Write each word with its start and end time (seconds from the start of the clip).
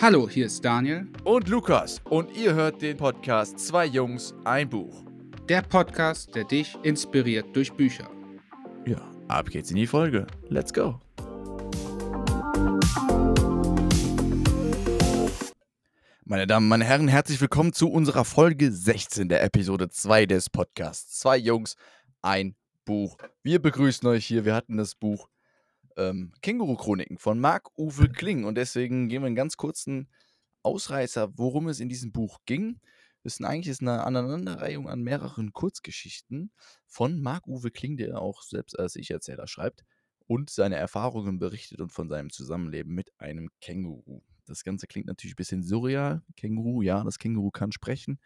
Hallo, 0.00 0.28
hier 0.28 0.46
ist 0.46 0.64
Daniel. 0.64 1.08
Und 1.24 1.48
Lukas. 1.48 2.00
Und 2.04 2.30
ihr 2.36 2.54
hört 2.54 2.82
den 2.82 2.96
Podcast 2.96 3.58
Zwei 3.58 3.84
Jungs, 3.84 4.32
ein 4.44 4.70
Buch. 4.70 5.04
Der 5.48 5.60
Podcast, 5.62 6.36
der 6.36 6.44
dich 6.44 6.78
inspiriert 6.84 7.46
durch 7.56 7.72
Bücher. 7.72 8.08
Ja, 8.86 9.00
ab 9.26 9.50
geht's 9.50 9.72
in 9.72 9.76
die 9.76 9.88
Folge. 9.88 10.28
Let's 10.50 10.72
go. 10.72 11.00
Meine 16.24 16.46
Damen, 16.46 16.68
meine 16.68 16.84
Herren, 16.84 17.08
herzlich 17.08 17.40
willkommen 17.40 17.72
zu 17.72 17.90
unserer 17.90 18.24
Folge 18.24 18.70
16 18.70 19.28
der 19.28 19.42
Episode 19.42 19.88
2 19.88 20.26
des 20.26 20.48
Podcasts. 20.48 21.18
Zwei 21.18 21.38
Jungs, 21.38 21.74
ein 22.22 22.54
Buch. 22.84 23.16
Wir 23.42 23.60
begrüßen 23.60 24.08
euch 24.08 24.26
hier. 24.26 24.44
Wir 24.44 24.54
hatten 24.54 24.76
das 24.76 24.94
Buch 24.94 25.28
ähm, 25.98 26.32
Känguru-Chroniken 26.40 27.18
von 27.18 27.38
Marc-Uwe 27.38 28.08
Kling. 28.08 28.44
Und 28.44 28.56
deswegen 28.56 29.08
gehen 29.08 29.22
wir 29.22 29.26
einen 29.26 29.36
ganz 29.36 29.56
kurzen 29.56 30.08
Ausreißer, 30.62 31.36
worum 31.36 31.68
es 31.68 31.80
in 31.80 31.88
diesem 31.88 32.12
Buch 32.12 32.38
ging. 32.46 32.80
Das 33.24 33.34
ist 33.34 33.44
eigentlich 33.44 33.68
ist 33.68 33.82
eine 33.82 34.04
Aneinanderreihung 34.04 34.88
an 34.88 35.02
mehreren 35.02 35.52
Kurzgeschichten 35.52 36.52
von 36.86 37.20
Marc-Uwe 37.20 37.70
Kling, 37.70 37.96
der 37.96 38.22
auch 38.22 38.42
selbst 38.42 38.78
als 38.78 38.96
Ich-Erzähler 38.96 39.46
schreibt 39.46 39.84
und 40.26 40.50
seine 40.50 40.76
Erfahrungen 40.76 41.38
berichtet 41.38 41.80
und 41.80 41.92
von 41.92 42.08
seinem 42.08 42.30
Zusammenleben 42.30 42.94
mit 42.94 43.10
einem 43.18 43.50
Känguru. 43.60 44.22
Das 44.46 44.62
Ganze 44.62 44.86
klingt 44.86 45.06
natürlich 45.06 45.34
ein 45.34 45.36
bisschen 45.36 45.62
surreal. 45.62 46.22
Känguru, 46.36 46.82
ja, 46.82 47.02
das 47.02 47.18
Känguru 47.18 47.50
kann 47.50 47.72
sprechen, 47.72 48.18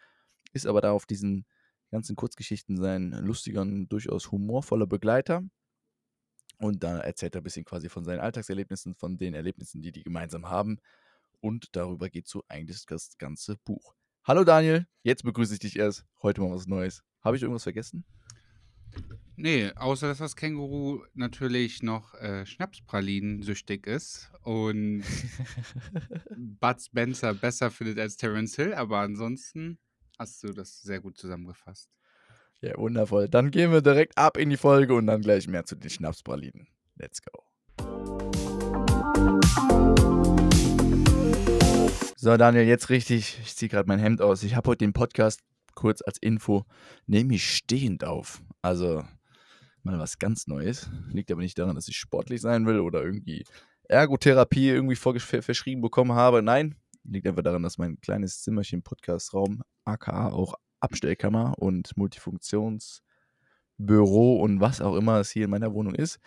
ist 0.52 0.66
aber 0.66 0.80
da 0.80 0.92
auf 0.92 1.06
diesen 1.06 1.46
ganzen 1.90 2.16
Kurzgeschichten 2.16 2.76
sein 2.76 3.10
lustiger 3.10 3.62
und 3.62 3.88
durchaus 3.88 4.30
humorvoller 4.30 4.86
Begleiter. 4.86 5.42
Und 6.58 6.82
da 6.82 6.98
erzählt 6.98 7.34
er 7.34 7.40
ein 7.40 7.44
bisschen 7.44 7.64
quasi 7.64 7.88
von 7.88 8.04
seinen 8.04 8.20
Alltagserlebnissen, 8.20 8.94
von 8.94 9.16
den 9.18 9.34
Erlebnissen, 9.34 9.82
die 9.82 9.92
die 9.92 10.02
gemeinsam 10.02 10.48
haben. 10.48 10.78
Und 11.40 11.74
darüber 11.74 12.08
geht 12.08 12.28
so 12.28 12.44
eigentlich 12.48 12.86
das 12.86 13.18
ganze 13.18 13.56
Buch. 13.64 13.94
Hallo 14.24 14.44
Daniel, 14.44 14.86
jetzt 15.02 15.24
begrüße 15.24 15.54
ich 15.54 15.60
dich 15.60 15.76
erst. 15.76 16.04
Heute 16.22 16.40
mal 16.40 16.52
was 16.52 16.68
Neues. 16.68 17.02
Habe 17.22 17.36
ich 17.36 17.42
irgendwas 17.42 17.64
vergessen? 17.64 18.04
Nee, 19.34 19.72
außer 19.74 20.06
dass 20.06 20.18
das 20.18 20.36
Känguru 20.36 21.02
natürlich 21.14 21.82
noch 21.82 22.14
äh, 22.14 22.46
Schnapspralinen 22.46 23.42
süchtig 23.42 23.86
ist 23.86 24.30
und 24.42 25.02
Bud 26.36 26.80
Spencer 26.80 27.34
besser 27.34 27.70
findet 27.70 27.98
als 27.98 28.16
Terence 28.16 28.54
Hill, 28.54 28.74
aber 28.74 29.00
ansonsten 29.00 29.78
hast 30.18 30.44
du 30.44 30.52
das 30.52 30.82
sehr 30.82 31.00
gut 31.00 31.16
zusammengefasst. 31.16 31.90
Ja, 32.64 32.78
wundervoll. 32.78 33.28
Dann 33.28 33.50
gehen 33.50 33.72
wir 33.72 33.82
direkt 33.82 34.16
ab 34.16 34.36
in 34.36 34.48
die 34.48 34.56
Folge 34.56 34.94
und 34.94 35.08
dann 35.08 35.20
gleich 35.20 35.48
mehr 35.48 35.64
zu 35.64 35.74
den 35.74 35.90
Schnapspralinen. 35.90 36.68
Let's 36.94 37.20
go. 37.20 37.42
So, 42.16 42.36
Daniel, 42.36 42.64
jetzt 42.64 42.88
richtig. 42.88 43.40
Ich 43.42 43.56
ziehe 43.56 43.68
gerade 43.68 43.88
mein 43.88 43.98
Hemd 43.98 44.22
aus. 44.22 44.44
Ich 44.44 44.54
habe 44.54 44.70
heute 44.70 44.84
den 44.84 44.92
Podcast 44.92 45.40
kurz 45.74 46.02
als 46.02 46.18
Info, 46.18 46.64
nehme 47.08 47.34
ich 47.34 47.52
stehend 47.52 48.04
auf. 48.04 48.40
Also 48.62 49.02
mal 49.82 49.98
was 49.98 50.20
ganz 50.20 50.46
Neues. 50.46 50.88
Liegt 51.08 51.32
aber 51.32 51.40
nicht 51.40 51.58
daran, 51.58 51.74
dass 51.74 51.88
ich 51.88 51.96
sportlich 51.96 52.40
sein 52.40 52.64
will 52.64 52.78
oder 52.78 53.02
irgendwie 53.02 53.44
Ergotherapie 53.88 54.68
irgendwie 54.68 54.94
verschrieben 54.94 55.80
bekommen 55.80 56.12
habe. 56.12 56.42
Nein, 56.42 56.76
liegt 57.02 57.26
einfach 57.26 57.42
daran, 57.42 57.64
dass 57.64 57.76
mein 57.76 58.00
kleines 58.00 58.40
Zimmerchen 58.40 58.84
Podcastraum, 58.84 59.62
aka 59.84 60.28
auch 60.28 60.54
Abstellkammer 60.82 61.54
und 61.58 61.96
Multifunktionsbüro 61.96 64.36
und 64.36 64.60
was 64.60 64.80
auch 64.80 64.96
immer 64.96 65.20
es 65.20 65.30
hier 65.30 65.44
in 65.44 65.50
meiner 65.50 65.72
Wohnung 65.72 65.94
ist, 65.94 66.18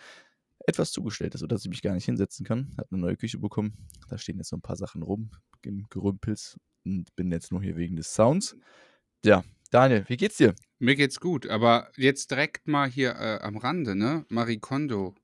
etwas 0.66 0.92
zugestellt 0.92 1.34
ist, 1.34 1.40
sodass 1.40 1.64
ich 1.64 1.70
mich 1.70 1.82
gar 1.82 1.94
nicht 1.94 2.06
hinsetzen 2.06 2.44
kann. 2.44 2.74
Hat 2.78 2.88
eine 2.90 3.00
neue 3.00 3.16
Küche 3.16 3.38
bekommen. 3.38 3.74
Da 4.08 4.18
stehen 4.18 4.38
jetzt 4.38 4.48
so 4.48 4.56
ein 4.56 4.62
paar 4.62 4.76
Sachen 4.76 5.02
rum, 5.02 5.30
Gerümpels 5.90 6.58
und 6.84 7.14
bin 7.16 7.32
jetzt 7.32 7.50
nur 7.50 7.62
hier 7.62 7.76
wegen 7.76 7.96
des 7.96 8.14
Sounds. 8.14 8.56
Ja, 9.24 9.44
Daniel, 9.70 10.04
wie 10.08 10.16
geht's 10.16 10.36
dir? 10.36 10.54
Mir 10.78 10.94
geht's 10.94 11.20
gut, 11.20 11.46
aber 11.46 11.90
jetzt 11.96 12.30
direkt 12.30 12.68
mal 12.68 12.88
hier 12.88 13.16
äh, 13.16 13.40
am 13.42 13.56
Rande, 13.56 13.96
ne? 13.96 14.24
Marie 14.28 14.58
Kondo 14.58 15.14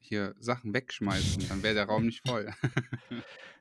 hier 0.00 0.34
Sachen 0.38 0.74
wegschmeißen, 0.74 1.48
dann 1.48 1.62
wäre 1.62 1.74
der 1.74 1.84
Raum 1.84 2.06
nicht 2.06 2.26
voll. 2.26 2.50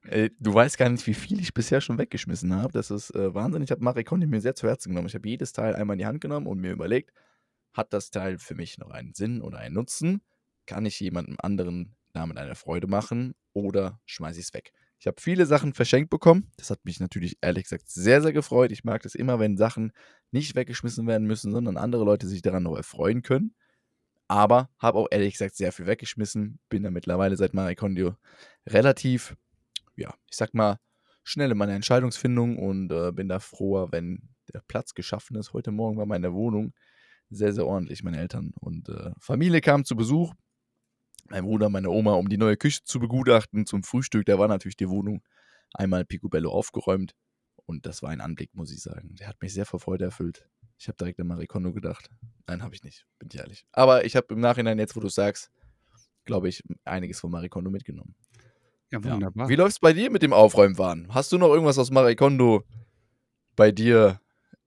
Ey, 0.03 0.31
du 0.39 0.53
weißt 0.53 0.77
gar 0.77 0.89
nicht, 0.89 1.05
wie 1.05 1.13
viel 1.13 1.39
ich 1.39 1.53
bisher 1.53 1.81
schon 1.81 1.97
weggeschmissen 1.97 2.55
habe. 2.55 2.73
Das 2.73 2.89
ist 2.89 3.13
äh, 3.13 3.33
Wahnsinn. 3.33 3.61
Ich 3.61 3.71
habe 3.71 3.83
Marikondi 3.83 4.25
mir 4.25 4.41
sehr 4.41 4.55
zu 4.55 4.67
Herzen 4.67 4.89
genommen. 4.89 5.07
Ich 5.07 5.15
habe 5.15 5.27
jedes 5.27 5.53
Teil 5.53 5.75
einmal 5.75 5.95
in 5.95 5.99
die 5.99 6.05
Hand 6.05 6.21
genommen 6.21 6.47
und 6.47 6.59
mir 6.59 6.71
überlegt, 6.71 7.11
hat 7.73 7.93
das 7.93 8.09
Teil 8.09 8.39
für 8.39 8.55
mich 8.55 8.77
noch 8.77 8.89
einen 8.89 9.13
Sinn 9.13 9.41
oder 9.41 9.59
einen 9.59 9.75
Nutzen? 9.75 10.21
Kann 10.65 10.85
ich 10.85 10.99
jemandem 10.99 11.35
anderen 11.39 11.95
damit 12.13 12.37
eine 12.37 12.55
Freude 12.55 12.87
machen 12.87 13.35
oder 13.53 14.01
schmeiße 14.05 14.39
ich 14.39 14.47
es 14.47 14.53
weg? 14.53 14.71
Ich 14.99 15.07
habe 15.07 15.21
viele 15.21 15.45
Sachen 15.45 15.73
verschenkt 15.73 16.09
bekommen. 16.09 16.51
Das 16.57 16.69
hat 16.69 16.83
mich 16.83 16.99
natürlich 16.99 17.37
ehrlich 17.41 17.63
gesagt 17.63 17.89
sehr, 17.89 18.21
sehr 18.21 18.33
gefreut. 18.33 18.71
Ich 18.71 18.83
mag 18.83 19.05
es 19.05 19.15
immer, 19.15 19.39
wenn 19.39 19.55
Sachen 19.55 19.93
nicht 20.31 20.55
weggeschmissen 20.55 21.07
werden 21.07 21.25
müssen, 21.25 21.51
sondern 21.51 21.77
andere 21.77 22.03
Leute 22.03 22.27
sich 22.27 22.41
daran 22.41 22.63
noch 22.63 22.75
erfreuen 22.75 23.21
können. 23.21 23.55
Aber 24.29 24.69
habe 24.77 24.99
auch 24.99 25.07
ehrlich 25.09 25.33
gesagt 25.33 25.55
sehr 25.55 25.71
viel 25.71 25.87
weggeschmissen. 25.87 26.59
Bin 26.69 26.83
da 26.83 26.91
mittlerweile 26.91 27.35
seit 27.35 27.55
Marikondio 27.55 28.15
relativ, 28.67 29.35
ja, 29.95 30.13
ich 30.29 30.37
sag 30.37 30.53
mal, 30.53 30.77
schnell 31.23 31.51
in 31.51 31.57
meiner 31.57 31.73
Entscheidungsfindung 31.73 32.57
und 32.57 32.91
äh, 32.91 33.11
bin 33.11 33.27
da 33.27 33.39
froher, 33.39 33.91
wenn 33.91 34.29
der 34.53 34.61
Platz 34.67 34.93
geschaffen 34.93 35.35
ist. 35.35 35.53
Heute 35.53 35.71
Morgen 35.71 35.97
war 35.97 36.05
meine 36.05 36.33
Wohnung 36.33 36.73
sehr, 37.31 37.53
sehr 37.53 37.65
ordentlich. 37.65 38.03
Meine 38.03 38.19
Eltern 38.19 38.53
und 38.59 38.89
äh, 38.89 39.11
Familie 39.19 39.61
kamen 39.61 39.83
zu 39.83 39.95
Besuch. 39.95 40.33
Mein 41.29 41.43
Bruder, 41.43 41.69
meine 41.69 41.89
Oma, 41.89 42.13
um 42.13 42.29
die 42.29 42.37
neue 42.37 42.55
Küche 42.55 42.83
zu 42.83 42.99
begutachten 42.99 43.65
zum 43.65 43.81
Frühstück. 43.81 44.25
Da 44.25 44.37
war 44.37 44.47
natürlich 44.47 44.77
die 44.77 44.89
Wohnung 44.89 45.23
einmal 45.73 46.05
picobello 46.05 46.51
aufgeräumt. 46.51 47.15
Und 47.65 47.87
das 47.87 48.03
war 48.03 48.11
ein 48.11 48.21
Anblick, 48.21 48.53
muss 48.53 48.71
ich 48.71 48.81
sagen. 48.81 49.15
Der 49.15 49.27
hat 49.27 49.41
mich 49.41 49.53
sehr 49.53 49.65
vor 49.65 49.79
Freude 49.79 50.05
erfüllt. 50.05 50.47
Ich 50.79 50.87
habe 50.87 50.95
direkt 50.95 51.19
an 51.19 51.27
Marie 51.27 51.45
Kondo 51.45 51.73
gedacht. 51.73 52.09
Nein, 52.47 52.63
habe 52.63 52.73
ich 52.73 52.83
nicht, 52.83 53.05
bin 53.19 53.27
ich 53.31 53.37
ehrlich. 53.37 53.65
Aber 53.73 54.05
ich 54.05 54.15
habe 54.15 54.33
im 54.33 54.39
Nachhinein, 54.39 54.79
jetzt 54.79 54.95
wo 54.95 55.01
du 55.01 55.09
sagst, 55.09 55.51
glaube 56.23 56.47
ich, 56.47 56.63
einiges 56.85 57.19
von 57.19 57.31
Marie 57.31 57.49
Kondo 57.49 57.69
mitgenommen. 57.69 58.15
Ja, 58.89 59.03
wunderbar. 59.03 59.45
Ja. 59.45 59.49
Wie 59.49 59.55
läuft 59.55 59.73
es 59.73 59.79
bei 59.79 59.91
dir 59.91 60.09
mit 60.09 60.23
dem 60.23 60.31
Aufräumwahn? 60.31 61.13
Hast 61.13 61.33
du 61.33 61.37
noch 61.37 61.49
irgendwas 61.49 61.77
aus 61.77 61.91
Marie 61.91 62.15
Kondo 62.15 62.63
bei 63.57 63.73
dir 63.73 64.21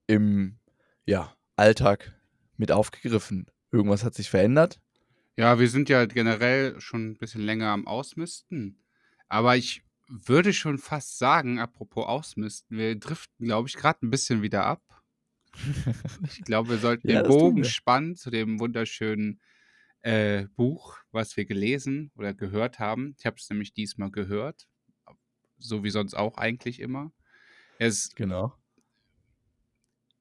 im 0.05 0.59
ja, 1.05 1.35
Alltag 1.55 2.13
mit 2.57 2.71
aufgegriffen? 2.71 3.47
Irgendwas 3.71 4.03
hat 4.03 4.13
sich 4.13 4.29
verändert? 4.29 4.79
Ja, 5.35 5.57
wir 5.57 5.67
sind 5.67 5.89
ja 5.89 6.05
generell 6.05 6.79
schon 6.79 7.09
ein 7.09 7.17
bisschen 7.17 7.41
länger 7.41 7.69
am 7.69 7.87
Ausmisten. 7.87 8.83
Aber 9.29 9.57
ich 9.57 9.83
würde 10.07 10.53
schon 10.53 10.77
fast 10.77 11.17
sagen, 11.17 11.59
apropos 11.59 12.05
Ausmisten, 12.05 12.77
wir 12.77 12.95
driften, 12.99 13.47
glaube 13.47 13.67
ich, 13.67 13.75
gerade 13.75 14.05
ein 14.05 14.11
bisschen 14.11 14.43
wieder 14.43 14.65
ab. 14.65 14.83
Ich 16.27 16.43
glaube, 16.43 16.69
wir 16.69 16.77
sollten 16.77 17.07
Ja, 17.09 17.21
den 17.21 17.29
Bogen 17.29 17.63
spannen 17.63 18.15
zu 18.15 18.29
dem 18.29 18.59
wunderschönen 18.59 19.41
äh, 20.01 20.47
Buch, 20.55 20.97
was 21.11 21.37
wir 21.37 21.45
gelesen 21.45 22.11
oder 22.15 22.33
gehört 22.33 22.79
haben. 22.79 23.15
Ich 23.17 23.25
habe 23.25 23.37
es 23.37 23.49
nämlich 23.49 23.73
diesmal 23.73 24.11
gehört, 24.11 24.67
so 25.57 25.83
wie 25.83 25.89
sonst 25.89 26.13
auch 26.13 26.37
eigentlich 26.37 26.79
immer. 26.79 27.11
Es, 27.79 28.13
Genau. 28.15 28.53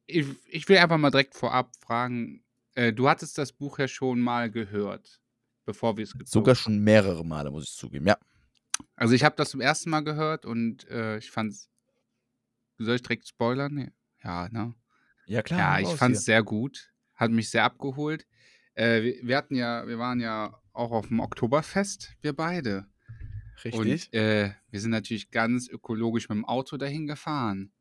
ich, 0.06 0.26
ich 0.46 0.68
will 0.68 0.78
einfach 0.78 0.98
mal 0.98 1.10
direkt 1.10 1.34
vorab 1.34 1.72
fragen, 1.80 2.44
äh, 2.74 2.92
du 2.92 3.08
hattest 3.08 3.38
das 3.38 3.52
Buch 3.52 3.78
ja 3.78 3.88
schon 3.88 4.20
mal 4.20 4.50
gehört, 4.50 5.20
bevor 5.64 5.96
wir 5.96 6.04
es 6.04 6.12
gezogen 6.12 6.26
Sogar 6.26 6.54
schon 6.54 6.78
mehrere 6.78 7.24
Male, 7.24 7.50
muss 7.50 7.64
ich 7.64 7.76
zugeben. 7.76 8.06
Ja. 8.06 8.18
Also 8.94 9.14
ich 9.14 9.24
habe 9.24 9.36
das 9.36 9.50
zum 9.50 9.60
ersten 9.60 9.90
Mal 9.90 10.02
gehört 10.04 10.46
und 10.46 10.88
äh, 10.88 11.18
ich 11.18 11.30
fand's. 11.30 11.68
Soll 12.78 12.96
ich 12.96 13.02
direkt 13.02 13.28
spoilern? 13.28 13.92
Ja, 14.24 14.48
ne? 14.48 14.74
Ja, 15.26 15.42
klar. 15.42 15.80
Ja, 15.80 15.88
ich 15.90 15.96
fand's 15.96 16.20
hier. 16.20 16.24
sehr 16.34 16.42
gut. 16.42 16.92
Hat 17.14 17.30
mich 17.30 17.50
sehr 17.50 17.64
abgeholt. 17.64 18.26
Äh, 18.74 19.02
wir, 19.02 19.14
wir 19.22 19.36
hatten 19.36 19.54
ja, 19.54 19.86
wir 19.86 19.98
waren 19.98 20.20
ja 20.20 20.58
auch 20.72 20.90
auf 20.90 21.08
dem 21.08 21.20
Oktoberfest, 21.20 22.16
wir 22.20 22.32
beide. 22.32 22.86
Richtig. 23.64 23.80
Und 23.80 24.14
äh, 24.14 24.52
wir 24.70 24.80
sind 24.80 24.90
natürlich 24.90 25.30
ganz 25.30 25.68
ökologisch 25.68 26.28
mit 26.28 26.36
dem 26.36 26.44
Auto 26.44 26.76
dahin 26.76 27.06
gefahren. 27.06 27.72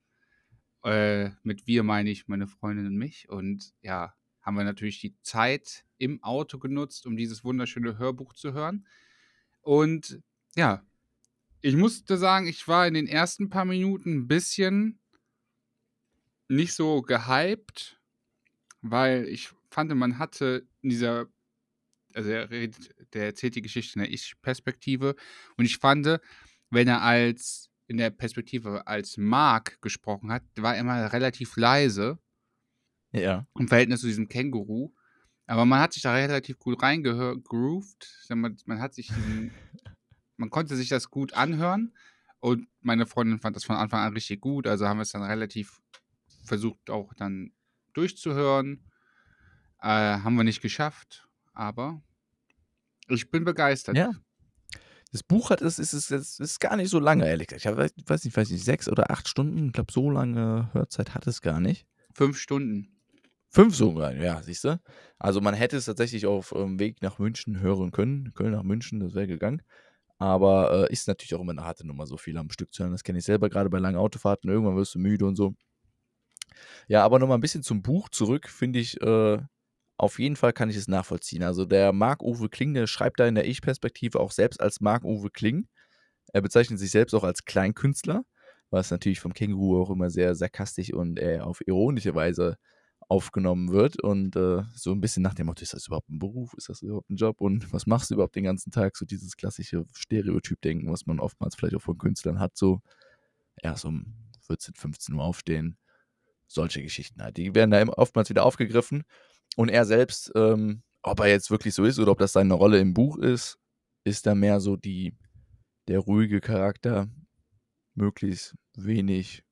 Äh, 0.84 1.30
mit 1.44 1.68
wir 1.68 1.84
meine 1.84 2.10
ich 2.10 2.28
meine 2.28 2.48
Freundin 2.48 2.88
und 2.88 2.98
mich. 2.98 3.30
Und 3.30 3.74
ja, 3.82 4.14
haben 4.42 4.58
wir 4.58 4.64
natürlich 4.64 5.00
die 5.00 5.16
Zeit 5.22 5.86
im 5.98 6.24
Auto 6.24 6.60
genutzt, 6.60 7.06
um 7.06 7.16
dieses 7.16 7.44
wunderschöne 7.44 7.98
Hörbuch 7.98 8.34
zu 8.34 8.54
hören. 8.54 8.88
Und 9.62 10.22
ja, 10.56 10.84
ich 11.62 11.76
musste 11.76 12.18
sagen, 12.18 12.48
ich 12.48 12.68
war 12.68 12.88
in 12.88 12.96
den 12.96 13.08
ersten 13.08 13.50
paar 13.50 13.66
Minuten 13.66 14.14
ein 14.14 14.28
bisschen 14.28 15.00
nicht 16.52 16.74
so 16.74 17.02
gehypt, 17.02 18.00
weil 18.82 19.26
ich 19.28 19.50
fand, 19.70 19.94
man 19.96 20.20
hatte 20.20 20.68
in 20.82 20.90
dieser, 20.90 21.28
also 22.14 22.30
er, 22.30 22.50
redet, 22.50 22.94
der 23.14 23.26
erzählt 23.26 23.56
die 23.56 23.62
Geschichte 23.62 23.98
in 23.98 24.04
der 24.04 24.14
Ich-Perspektive 24.14 25.16
und 25.58 25.66
ich 25.66 25.78
fand, 25.78 26.20
wenn 26.70 26.88
er 26.88 27.02
als 27.02 27.70
in 27.88 27.98
der 27.98 28.10
Perspektive 28.10 28.88
als 28.88 29.18
Mark 29.18 29.82
gesprochen 29.82 30.32
hat, 30.32 30.44
war 30.58 30.76
er 30.76 30.82
immer 30.82 31.12
relativ 31.12 31.58
leise 31.58 32.20
ja. 33.12 33.46
im 33.58 33.68
Verhältnis 33.68 34.02
zu 34.02 34.08
diesem 34.08 34.30
Känguru. 34.30 34.94
Aber 35.46 35.66
man 35.66 35.82
hat 35.82 35.92
sich 35.92 36.04
da 36.04 36.14
relativ 36.14 36.58
gut 36.58 36.82
reingegroovt. 36.82 38.28
Man, 38.30 38.56
man 38.66 38.80
hat 38.80 38.94
sich 38.94 39.12
man 40.38 40.50
konnte 40.50 40.78
sich 40.78 40.88
das 40.88 41.10
gut 41.10 41.34
anhören. 41.34 41.94
Und 42.40 42.68
meine 42.82 43.06
Freundin 43.06 43.40
fand 43.40 43.56
das 43.56 43.66
von 43.66 43.76
Anfang 43.76 44.00
an 44.00 44.14
richtig 44.14 44.42
gut, 44.42 44.66
also 44.66 44.88
haben 44.88 44.98
wir 44.98 45.04
es 45.04 45.12
dann 45.12 45.22
relativ 45.22 45.80
versucht 46.44 46.90
auch 46.90 47.14
dann 47.14 47.52
durchzuhören. 47.94 48.86
Äh, 49.82 49.88
haben 49.88 50.36
wir 50.36 50.44
nicht 50.44 50.62
geschafft, 50.62 51.28
aber 51.54 52.02
ich 53.08 53.32
bin 53.32 53.44
begeistert. 53.44 53.98
Ja. 53.98 54.12
Das 55.12 55.24
Buch 55.24 55.50
hat 55.50 55.62
es 55.62 55.78
ist, 55.78 55.94
ist, 55.94 56.12
ist, 56.12 56.40
ist 56.40 56.60
gar 56.60 56.78
nicht 56.78 56.90
so 56.90 57.00
lange, 57.00 57.28
ehrlich 57.28 57.48
gesagt. 57.48 57.66
Ich 57.66 57.78
weiß, 57.78 57.92
weiß 58.06 58.24
nicht, 58.24 58.38
weiß 58.38 58.50
nicht, 58.50 58.64
sechs 58.64 58.88
oder 58.88 59.12
acht 59.12 59.28
Stunden. 59.28 59.68
Ich 59.68 59.74
glaube, 59.74 59.92
so 59.92 60.10
lange 60.10 60.70
Hörzeit 60.74 61.14
hat 61.14 61.28
es 61.28 61.42
gar 61.42 61.60
nicht. 61.60 61.86
Fünf 62.14 62.38
Stunden. 62.38 63.02
Fünf 63.50 63.76
sogar, 63.76 64.16
ja, 64.16 64.42
siehst 64.42 64.64
du. 64.64 64.80
Also 65.20 65.42
man 65.42 65.54
hätte 65.54 65.76
es 65.76 65.86
tatsächlich 65.86 66.26
auf 66.26 66.52
dem 66.56 66.80
Weg 66.80 67.02
nach 67.02 67.20
München 67.20 67.60
hören 67.60 67.92
können. 67.92 68.34
Köln 68.34 68.54
nach 68.54 68.64
München, 68.64 69.02
das 69.02 69.14
wäre 69.14 69.28
gegangen. 69.28 69.62
Aber 70.18 70.88
äh, 70.90 70.94
ist 70.94 71.10
natürlich 71.10 71.36
auch 71.36 71.42
immer 71.42 71.52
eine 71.52 71.66
harte 71.66 71.86
Nummer, 71.86 72.06
so 72.06 72.16
viel 72.16 72.38
am 72.38 72.50
Stück 72.50 72.74
zu 72.74 72.84
hören. 72.84 72.94
Das 72.94 73.04
kenne 73.04 73.20
ich 73.20 73.26
selber 73.26 73.50
gerade 73.50 73.70
bei 73.70 73.80
langen 73.80 73.98
Autofahrten. 73.98 74.50
Irgendwann 74.50 74.78
wirst 74.78 74.96
du 74.96 75.00
müde 75.00 75.26
und 75.26 75.36
so. 75.36 75.56
Ja, 76.88 77.04
aber 77.04 77.20
nochmal 77.20 77.38
ein 77.38 77.42
bisschen 77.42 77.64
zum 77.64 77.82
Buch 77.82 78.10
zurück, 78.10 78.50
finde 78.50 78.80
ich, 78.80 79.02
äh, 79.02 79.40
auf 79.98 80.18
jeden 80.18 80.36
Fall 80.36 80.52
kann 80.52 80.70
ich 80.70 80.78
es 80.78 80.88
nachvollziehen. 80.88 81.44
Also 81.44 81.66
der 81.66 81.94
Marc-Uwe 81.94 82.50
Kling, 82.50 82.74
der 82.74 82.88
schreibt 82.88 83.20
da 83.20 83.28
in 83.28 83.36
der 83.36 83.46
Ich-Perspektive 83.48 84.20
auch 84.20 84.32
selbst 84.32 84.60
als 84.60 84.82
Marc-Uwe 84.82 85.30
Kling. 85.30 85.68
Er 86.34 86.42
bezeichnet 86.42 86.80
sich 86.80 86.92
selbst 86.92 87.14
auch 87.14 87.24
als 87.24 87.46
Kleinkünstler, 87.46 88.24
was 88.72 88.90
natürlich 88.90 89.20
vom 89.20 89.34
Känguru 89.34 89.82
auch 89.82 89.92
immer 89.92 90.10
sehr 90.10 90.34
sarkastisch 90.34 90.92
und 90.92 91.20
äh, 91.20 91.40
auf 91.40 91.62
ironische 91.68 92.16
Weise 92.16 92.58
aufgenommen 93.10 93.72
wird. 93.72 94.02
Und 94.02 94.36
äh, 94.36 94.64
so 94.74 94.92
ein 94.92 95.02
bisschen 95.02 95.22
nach 95.22 95.34
dem 95.34 95.48
Motto, 95.48 95.62
ist 95.62 95.74
das 95.74 95.88
überhaupt 95.88 96.10
ein 96.10 96.18
Beruf? 96.18 96.54
Ist 96.56 96.70
das 96.70 96.82
überhaupt 96.82 97.10
ein 97.10 97.18
Job? 97.18 97.42
Und 97.42 97.72
was 97.74 97.86
machst 97.86 98.10
du 98.10 98.16
überhaupt 98.16 98.36
den 98.36 98.46
ganzen 98.46 98.72
Tag? 98.72 98.96
So 98.96 99.06
dieses 99.06 99.36
klassische 99.36 99.86
Stereotyp-Denken, 99.94 100.92
was 100.92 101.06
man 101.06 101.20
oftmals 101.20 101.56
vielleicht 101.56 101.76
auch 101.76 101.82
von 101.82 101.98
Künstlern 101.98 102.40
hat. 102.40 102.58
So, 102.58 102.82
so 103.76 103.88
um 103.90 104.16
14, 104.48 104.76
15 104.76 105.16
Uhr 105.16 105.24
aufstehen. 105.24 105.78
Solche 106.54 106.84
Geschichten 106.84 107.22
halt. 107.22 107.38
Die 107.38 107.56
werden 107.56 107.72
da 107.72 107.82
oftmals 107.88 108.30
wieder 108.30 108.46
aufgegriffen. 108.46 109.04
Und 109.56 109.70
er 109.70 109.86
selbst, 109.86 110.32
ähm, 110.36 110.84
ob 111.02 111.20
er 111.22 111.28
jetzt 111.28 111.50
wirklich 111.50 111.74
so 111.74 111.86
ist 111.86 111.98
oder 111.98 112.12
ob 112.12 112.20
das 112.20 112.34
seine 112.34 112.54
Rolle 112.54 112.80
im 112.80 112.94
Buch 112.94 113.18
ist, 113.18 113.58
ist 114.04 114.26
da 114.26 114.36
mehr 114.36 114.60
so 114.60 114.76
die, 114.76 115.16
der 115.88 116.00
ruhige 116.00 116.42
Charakter, 116.42 117.10
möglichst 117.94 118.56
wenig, 118.76 119.44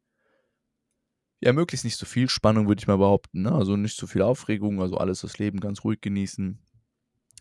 ja, 1.42 1.54
möglichst 1.54 1.86
nicht 1.86 1.96
so 1.96 2.06
viel 2.06 2.30
Spannung, 2.30 2.68
würde 2.68 2.82
ich 2.82 2.88
mal 2.88 2.98
behaupten. 2.98 3.44
Ne? 3.44 3.52
Also 3.54 3.78
nicht 3.78 3.98
so 3.98 4.06
viel 4.06 4.22
Aufregung, 4.22 4.82
also 4.82 4.98
alles 4.98 5.22
das 5.22 5.40
Leben 5.40 5.62
ganz 5.62 5.84
ruhig 5.86 6.02
genießen. 6.02 6.60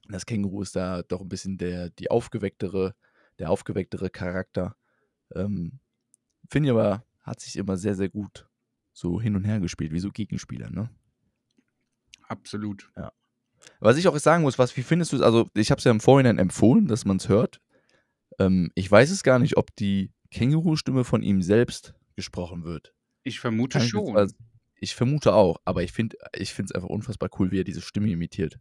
Das 0.08 0.24
Känguru 0.24 0.62
ist 0.62 0.76
da 0.76 1.02
doch 1.02 1.20
ein 1.20 1.28
bisschen 1.28 1.58
der, 1.58 1.90
die 1.90 2.10
aufgewecktere, 2.10 2.94
der 3.40 3.50
aufgewecktere 3.50 4.08
Charakter. 4.08 4.76
Ähm, 5.34 5.80
Finde 6.48 6.68
ich 6.68 6.72
aber, 6.72 7.04
hat 7.22 7.40
sich 7.40 7.56
immer 7.56 7.76
sehr, 7.76 7.94
sehr 7.94 8.08
gut 8.08 8.47
so 8.98 9.20
hin 9.20 9.36
und 9.36 9.44
her 9.44 9.60
gespielt, 9.60 9.92
wie 9.92 10.00
so 10.00 10.10
Gegenspieler, 10.10 10.70
ne? 10.70 10.90
Absolut. 12.26 12.90
Ja. 12.96 13.12
Was 13.80 13.96
ich 13.96 14.08
auch 14.08 14.18
sagen 14.18 14.42
muss, 14.42 14.58
was, 14.58 14.76
wie 14.76 14.82
findest 14.82 15.12
du 15.12 15.16
es? 15.16 15.22
Also, 15.22 15.48
ich 15.54 15.70
habe 15.70 15.78
es 15.78 15.84
ja 15.84 15.90
im 15.90 16.00
Vorhinein 16.00 16.38
empfohlen, 16.38 16.88
dass 16.88 17.04
man 17.04 17.18
es 17.18 17.28
hört. 17.28 17.60
Ähm, 18.38 18.70
ich 18.74 18.90
weiß 18.90 19.10
es 19.10 19.22
gar 19.22 19.38
nicht, 19.38 19.56
ob 19.56 19.74
die 19.76 20.12
Känguru-Stimme 20.30 21.04
von 21.04 21.22
ihm 21.22 21.42
selbst 21.42 21.94
gesprochen 22.16 22.64
wird. 22.64 22.92
Ich 23.22 23.40
vermute 23.40 23.78
Kann 23.78 23.88
schon. 23.88 24.16
Also, 24.16 24.34
ich 24.80 24.94
vermute 24.94 25.34
auch, 25.34 25.60
aber 25.64 25.82
ich 25.82 25.92
finde 25.92 26.16
ich 26.36 26.56
es 26.58 26.72
einfach 26.72 26.88
unfassbar 26.88 27.30
cool, 27.38 27.50
wie 27.50 27.60
er 27.60 27.64
diese 27.64 27.80
Stimme 27.80 28.10
imitiert. 28.10 28.58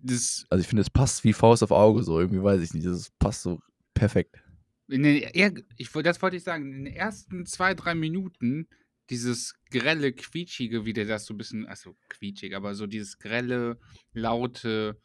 Das, 0.00 0.44
Also 0.50 0.60
ich 0.60 0.68
finde, 0.68 0.82
es 0.82 0.90
passt 0.90 1.24
wie 1.24 1.32
Faust 1.32 1.62
auf 1.62 1.70
Auge 1.70 2.02
so. 2.02 2.18
Irgendwie 2.18 2.42
weiß 2.42 2.60
ich 2.60 2.74
nicht. 2.74 2.86
Das 2.86 3.10
passt 3.18 3.42
so 3.42 3.60
perfekt. 3.94 4.42
den, 4.88 5.04
er, 5.04 5.52
ich, 5.76 5.90
das 5.90 6.22
wollte 6.22 6.36
ich 6.36 6.42
sagen. 6.42 6.72
In 6.72 6.84
den 6.84 6.94
ersten 6.94 7.46
zwei, 7.46 7.74
drei 7.74 7.94
Minuten 7.94 8.68
dieses 9.10 9.54
grelle, 9.70 10.12
quietschige, 10.12 10.84
wie 10.84 10.92
der 10.92 11.04
das 11.04 11.26
so 11.26 11.34
ein 11.34 11.38
bisschen, 11.38 11.66
also 11.66 11.96
quietschig, 12.08 12.54
aber 12.54 12.74
so 12.74 12.86
dieses 12.86 13.18
grelle, 13.18 13.78
laute, 14.12 15.00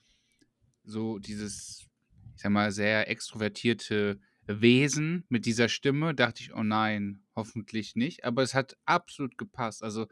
so 0.83 1.19
dieses, 1.19 1.89
ich 2.35 2.41
sag 2.41 2.51
mal, 2.51 2.71
sehr 2.71 3.09
extrovertierte 3.09 4.19
Wesen 4.47 5.25
mit 5.29 5.45
dieser 5.45 5.69
Stimme, 5.69 6.15
dachte 6.15 6.41
ich, 6.41 6.53
oh 6.53 6.63
nein, 6.63 7.21
hoffentlich 7.35 7.95
nicht. 7.95 8.23
Aber 8.23 8.41
es 8.41 8.53
hat 8.53 8.77
absolut 8.85 9.37
gepasst. 9.37 9.83
Also, 9.83 10.07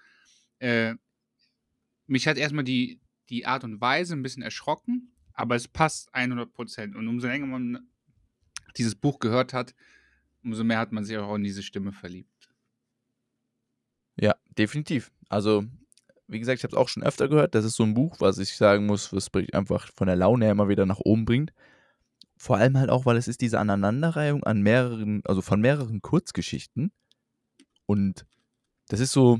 äh, 0.59 0.95
mich 2.05 2.27
hat 2.27 2.37
erstmal 2.37 2.63
die, 2.63 3.01
die 3.29 3.45
Art 3.45 3.63
und 3.63 3.81
Weise 3.81 4.13
ein 4.13 4.21
bisschen 4.21 4.43
erschrocken, 4.43 5.13
aber 5.33 5.55
es 5.55 5.67
passt 5.67 6.13
100 6.13 6.53
Prozent. 6.53 6.95
Und 6.95 7.07
umso 7.07 7.27
länger 7.27 7.47
man 7.47 7.89
dieses 8.77 8.95
Buch 8.95 9.19
gehört 9.19 9.53
hat, 9.53 9.73
umso 10.43 10.63
mehr 10.63 10.79
hat 10.79 10.91
man 10.91 11.03
sich 11.03 11.17
auch 11.17 11.35
in 11.35 11.43
diese 11.43 11.63
Stimme 11.63 11.91
verliebt. 11.91 12.36
Ja, 14.19 14.35
definitiv. 14.57 15.11
Also, 15.29 15.65
wie 16.27 16.39
gesagt, 16.39 16.59
ich 16.59 16.63
habe 16.63 16.75
es 16.75 16.77
auch 16.77 16.89
schon 16.89 17.03
öfter 17.03 17.27
gehört. 17.27 17.55
Das 17.55 17.65
ist 17.65 17.75
so 17.75 17.83
ein 17.83 17.93
Buch, 17.93 18.17
was 18.19 18.37
ich 18.37 18.55
sagen 18.55 18.85
muss, 18.85 19.13
was 19.13 19.31
mich 19.33 19.53
einfach 19.53 19.91
von 19.93 20.07
der 20.07 20.15
Laune 20.15 20.45
her 20.45 20.51
immer 20.51 20.69
wieder 20.69 20.85
nach 20.85 20.99
oben 20.99 21.25
bringt. 21.25 21.53
Vor 22.37 22.57
allem 22.57 22.77
halt 22.77 22.89
auch, 22.89 23.05
weil 23.05 23.17
es 23.17 23.27
ist 23.27 23.41
diese 23.41 23.59
Aneinanderreihung 23.59 24.43
an 24.43 24.61
mehreren, 24.61 25.21
also 25.25 25.41
von 25.41 25.61
mehreren 25.61 26.01
Kurzgeschichten. 26.01 26.91
Und 27.85 28.25
das 28.89 28.99
ist 28.99 29.11
so, 29.11 29.39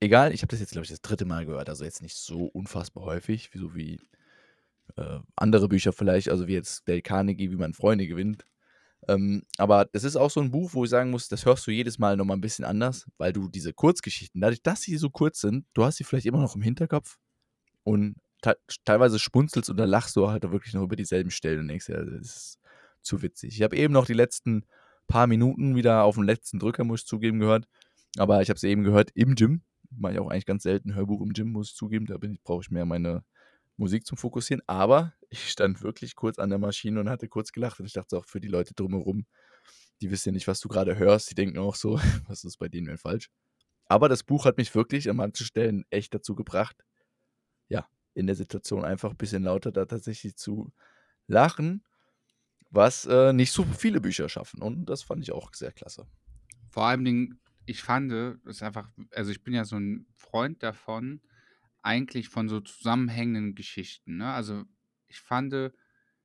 egal, 0.00 0.32
ich 0.32 0.42
habe 0.42 0.50
das 0.50 0.60
jetzt, 0.60 0.72
glaube 0.72 0.84
ich, 0.84 0.90
das 0.90 1.02
dritte 1.02 1.24
Mal 1.24 1.46
gehört, 1.46 1.68
also 1.68 1.84
jetzt 1.84 2.02
nicht 2.02 2.16
so 2.16 2.44
unfassbar 2.46 3.04
häufig, 3.04 3.54
wie 3.54 3.58
so 3.58 3.74
wie 3.74 4.00
äh, 4.96 5.20
andere 5.36 5.68
Bücher 5.68 5.92
vielleicht, 5.92 6.28
also 6.28 6.46
wie 6.48 6.54
jetzt 6.54 6.88
Dale 6.88 7.02
Carnegie, 7.02 7.50
wie 7.50 7.56
man 7.56 7.74
Freunde 7.74 8.06
gewinnt. 8.06 8.44
Ähm, 9.10 9.42
aber 9.58 9.86
das 9.92 10.04
ist 10.04 10.14
auch 10.14 10.30
so 10.30 10.40
ein 10.40 10.52
Buch, 10.52 10.70
wo 10.72 10.84
ich 10.84 10.90
sagen 10.90 11.10
muss, 11.10 11.28
das 11.28 11.44
hörst 11.44 11.66
du 11.66 11.72
jedes 11.72 11.98
Mal 11.98 12.16
nochmal 12.16 12.36
ein 12.36 12.40
bisschen 12.40 12.64
anders, 12.64 13.10
weil 13.18 13.32
du 13.32 13.48
diese 13.48 13.72
Kurzgeschichten, 13.72 14.40
dadurch, 14.40 14.62
dass 14.62 14.82
sie 14.82 14.96
so 14.96 15.10
kurz 15.10 15.40
sind, 15.40 15.66
du 15.74 15.84
hast 15.84 15.96
sie 15.96 16.04
vielleicht 16.04 16.26
immer 16.26 16.40
noch 16.40 16.54
im 16.54 16.62
Hinterkopf 16.62 17.18
und 17.82 18.16
te 18.40 18.56
teilweise 18.84 19.18
spunzelst 19.18 19.68
oder 19.68 19.86
lachst 19.86 20.14
du 20.14 20.28
halt 20.28 20.44
wirklich 20.52 20.74
noch 20.74 20.84
über 20.84 20.94
dieselben 20.94 21.30
Stellen 21.32 21.60
und 21.60 21.68
denkst, 21.68 21.88
ja, 21.88 22.04
das 22.04 22.20
ist 22.20 22.58
zu 23.02 23.20
witzig. 23.22 23.56
Ich 23.56 23.62
habe 23.62 23.76
eben 23.76 23.92
noch 23.92 24.06
die 24.06 24.14
letzten 24.14 24.64
paar 25.08 25.26
Minuten 25.26 25.74
wieder 25.74 26.04
auf 26.04 26.14
den 26.14 26.24
letzten 26.24 26.60
Drücker, 26.60 26.84
muss 26.84 27.00
ich 27.00 27.06
zugeben, 27.06 27.40
gehört. 27.40 27.66
Aber 28.16 28.42
ich 28.42 28.48
habe 28.48 28.56
es 28.56 28.62
eben 28.62 28.84
gehört 28.84 29.10
im 29.14 29.34
Gym. 29.34 29.62
Mache 29.90 30.12
ich 30.12 30.18
auch 30.20 30.30
eigentlich 30.30 30.46
ganz 30.46 30.62
selten 30.62 30.94
Hörbuch 30.94 31.20
im 31.20 31.32
Gym, 31.32 31.50
muss 31.50 31.70
ich 31.70 31.76
zugeben. 31.76 32.06
Da 32.06 32.16
brauche 32.44 32.62
ich 32.62 32.70
mehr 32.70 32.86
meine 32.86 33.24
Musik 33.80 34.06
zum 34.06 34.18
Fokussieren. 34.18 34.62
Aber 34.66 35.14
ich 35.30 35.50
stand 35.50 35.82
wirklich 35.82 36.14
kurz 36.14 36.38
an 36.38 36.50
der 36.50 36.58
Maschine 36.58 37.00
und 37.00 37.08
hatte 37.08 37.28
kurz 37.28 37.50
gelacht. 37.50 37.80
Und 37.80 37.86
ich 37.86 37.94
dachte 37.94 38.16
auch 38.16 38.26
für 38.26 38.40
die 38.40 38.48
Leute 38.48 38.74
drumherum, 38.74 39.26
die 40.00 40.10
wissen 40.10 40.28
ja 40.28 40.32
nicht, 40.32 40.46
was 40.46 40.60
du 40.60 40.68
gerade 40.68 40.96
hörst. 40.96 41.30
Die 41.30 41.34
denken 41.34 41.58
auch 41.58 41.74
so, 41.74 41.98
was 42.28 42.44
ist 42.44 42.58
bei 42.58 42.68
denen 42.68 42.86
denn 42.86 42.98
falsch? 42.98 43.28
Aber 43.86 44.08
das 44.08 44.22
Buch 44.22 44.44
hat 44.44 44.56
mich 44.58 44.72
wirklich 44.74 45.10
an 45.10 45.16
manchen 45.16 45.44
Stellen 45.44 45.84
echt 45.90 46.14
dazu 46.14 46.36
gebracht, 46.36 46.84
ja, 47.68 47.88
in 48.14 48.26
der 48.26 48.36
Situation 48.36 48.84
einfach 48.84 49.10
ein 49.10 49.16
bisschen 49.16 49.42
lauter 49.42 49.72
da 49.72 49.84
tatsächlich 49.84 50.36
zu 50.36 50.72
lachen, 51.26 51.84
was 52.70 53.06
äh, 53.06 53.32
nicht 53.32 53.50
so 53.50 53.64
viele 53.64 54.00
Bücher 54.00 54.28
schaffen. 54.28 54.62
Und 54.62 54.84
das 54.84 55.02
fand 55.02 55.22
ich 55.22 55.32
auch 55.32 55.52
sehr 55.54 55.72
klasse. 55.72 56.06
Vor 56.68 56.84
allem, 56.84 57.04
Dingen, 57.04 57.40
ich 57.66 57.82
fand, 57.82 58.12
das 58.12 58.36
ist 58.44 58.62
einfach, 58.62 58.90
also 59.12 59.32
ich 59.32 59.42
bin 59.42 59.54
ja 59.54 59.64
so 59.64 59.76
ein 59.76 60.06
Freund 60.14 60.62
davon, 60.62 61.20
eigentlich 61.82 62.28
von 62.28 62.48
so 62.48 62.60
zusammenhängenden 62.60 63.54
Geschichten. 63.54 64.18
Ne? 64.18 64.32
Also 64.32 64.64
ich 65.06 65.20
fand, 65.20 65.52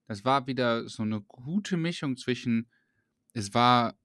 das 0.07 0.25
war 0.25 0.47
wieder 0.47 0.87
so 0.87 1.03
eine 1.03 1.21
gute 1.21 1.77
Mischung 1.77 2.17
zwischen, 2.17 2.69
es 3.33 3.53
war 3.53 3.97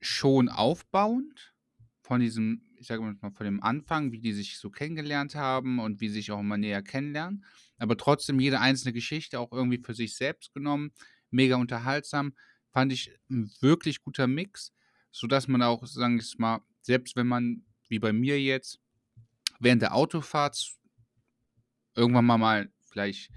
schon 0.00 0.48
aufbauend 0.48 1.54
von 2.02 2.20
diesem, 2.20 2.62
ich 2.76 2.86
sage 2.86 3.02
mal 3.02 3.16
von 3.32 3.44
dem 3.44 3.62
Anfang, 3.62 4.12
wie 4.12 4.20
die 4.20 4.32
sich 4.32 4.58
so 4.58 4.70
kennengelernt 4.70 5.34
haben 5.34 5.78
und 5.78 6.00
wie 6.00 6.08
sie 6.08 6.14
sich 6.14 6.30
auch 6.30 6.40
immer 6.40 6.58
näher 6.58 6.82
kennenlernen, 6.82 7.44
aber 7.78 7.96
trotzdem 7.96 8.38
jede 8.38 8.60
einzelne 8.60 8.92
Geschichte 8.92 9.40
auch 9.40 9.52
irgendwie 9.52 9.82
für 9.82 9.94
sich 9.94 10.14
selbst 10.14 10.54
genommen, 10.54 10.92
mega 11.30 11.56
unterhaltsam, 11.56 12.34
fand 12.70 12.92
ich 12.92 13.10
ein 13.30 13.50
wirklich 13.60 14.02
guter 14.02 14.26
Mix, 14.26 14.72
sodass 15.10 15.48
man 15.48 15.62
auch, 15.62 15.86
sagen 15.86 16.18
wir 16.18 16.24
mal, 16.38 16.60
selbst 16.82 17.16
wenn 17.16 17.26
man, 17.26 17.64
wie 17.88 17.98
bei 17.98 18.12
mir 18.12 18.40
jetzt, 18.40 18.80
während 19.58 19.82
der 19.82 19.94
Autofahrt 19.94 20.75
irgendwann 21.96 22.26
mal, 22.26 22.38
mal 22.38 22.72
vielleicht 22.90 23.30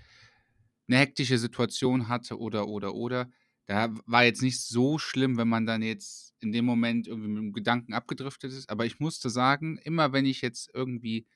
eine 0.88 0.98
hektische 0.98 1.38
Situation 1.38 2.08
hatte 2.08 2.40
oder, 2.40 2.68
oder, 2.68 2.94
oder, 2.96 3.30
da 3.68 3.94
war 4.08 4.24
jetzt 4.24 4.42
nicht 4.42 4.62
so 4.62 4.98
schlimm, 4.98 5.38
wenn 5.38 5.48
man 5.48 5.68
dann 5.68 5.84
jetzt 5.84 6.34
in 6.40 6.52
dem 6.52 6.66
Moment 6.66 7.08
irgendwie 7.08 7.30
mit 7.30 7.38
dem 7.38 7.54
Gedanken 7.54 7.94
abgedriftet 7.94 8.52
ist. 8.52 8.70
Aber 8.70 8.86
ich 8.86 9.00
musste 9.00 9.30
sagen, 9.30 9.78
immer 9.84 10.12
wenn 10.12 10.26
ich 10.26 10.42
jetzt 10.42 10.72
irgendwie 10.74 11.28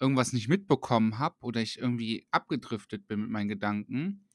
irgendwas 0.00 0.32
nicht 0.32 0.48
mitbekommen 0.48 1.18
habe 1.18 1.36
oder 1.40 1.60
ich 1.60 1.78
irgendwie 1.78 2.26
abgedriftet 2.30 3.06
bin 3.06 3.20
mit 3.20 3.30
meinen 3.30 3.48
Gedanken, 3.48 4.26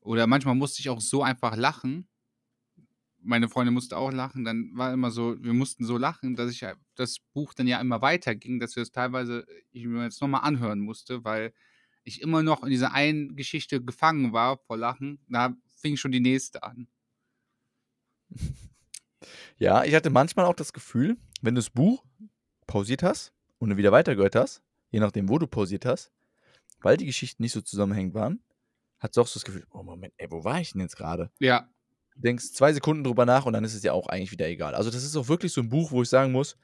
oder 0.00 0.26
manchmal 0.26 0.54
musste 0.54 0.80
ich 0.80 0.88
auch 0.88 1.00
so 1.00 1.22
einfach 1.22 1.56
lachen, 1.56 2.08
meine 3.22 3.48
Freundin 3.48 3.74
musste 3.74 3.96
auch 3.96 4.12
lachen, 4.12 4.44
dann 4.44 4.70
war 4.74 4.92
immer 4.92 5.10
so, 5.10 5.36
wir 5.42 5.52
mussten 5.52 5.84
so 5.84 5.98
lachen, 5.98 6.36
dass 6.36 6.50
ich 6.50 6.60
ja- 6.62 6.74
das 6.94 7.18
Buch 7.34 7.54
dann 7.54 7.66
ja 7.66 7.80
immer 7.80 8.02
weiterging, 8.02 8.60
dass 8.60 8.76
wir 8.76 8.82
es 8.82 8.92
teilweise, 8.92 9.46
ich 9.72 9.84
mir 9.86 10.04
jetzt 10.04 10.20
nochmal 10.20 10.42
anhören 10.42 10.80
musste, 10.80 11.24
weil 11.24 11.52
ich 12.04 12.22
immer 12.22 12.42
noch 12.42 12.62
in 12.64 12.70
dieser 12.70 12.92
einen 12.94 13.36
Geschichte 13.36 13.82
gefangen 13.84 14.32
war 14.32 14.58
vor 14.58 14.76
Lachen. 14.78 15.20
Da 15.28 15.54
fing 15.76 15.96
schon 15.96 16.12
die 16.12 16.20
nächste 16.20 16.62
an. 16.62 16.88
Ja, 19.58 19.84
ich 19.84 19.94
hatte 19.94 20.10
manchmal 20.10 20.46
auch 20.46 20.54
das 20.54 20.72
Gefühl, 20.72 21.16
wenn 21.42 21.54
du 21.54 21.58
das 21.60 21.70
Buch 21.70 22.04
pausiert 22.66 23.02
hast 23.02 23.32
und 23.58 23.68
dann 23.68 23.78
wieder 23.78 23.92
weitergehört 23.92 24.36
hast, 24.36 24.62
je 24.90 25.00
nachdem, 25.00 25.28
wo 25.28 25.38
du 25.38 25.46
pausiert 25.46 25.84
hast, 25.84 26.12
weil 26.80 26.96
die 26.96 27.06
Geschichten 27.06 27.42
nicht 27.42 27.52
so 27.52 27.60
zusammenhängend 27.60 28.14
waren, 28.14 28.42
hat 28.98 29.16
du 29.16 29.20
auch 29.20 29.26
so 29.26 29.34
das 29.34 29.44
Gefühl, 29.44 29.66
oh 29.70 29.82
Moment, 29.82 30.14
ey, 30.16 30.30
wo 30.30 30.44
war 30.44 30.60
ich 30.60 30.72
denn 30.72 30.80
jetzt 30.80 30.96
gerade? 30.96 31.30
Ja. 31.40 31.68
Du 32.20 32.28
denkst 32.28 32.52
zwei 32.52 32.70
Sekunden 32.74 33.02
drüber 33.02 33.24
nach 33.24 33.46
und 33.46 33.54
dann 33.54 33.64
ist 33.64 33.74
es 33.74 33.82
ja 33.82 33.94
auch 33.94 34.06
eigentlich 34.06 34.30
wieder 34.30 34.46
egal. 34.46 34.74
Also 34.74 34.90
das 34.90 35.04
ist 35.04 35.16
auch 35.16 35.28
wirklich 35.28 35.54
so 35.54 35.62
ein 35.62 35.70
Buch, 35.70 35.90
wo 35.90 36.02
ich 36.02 36.08
sagen 36.10 36.32
muss, 36.32 36.58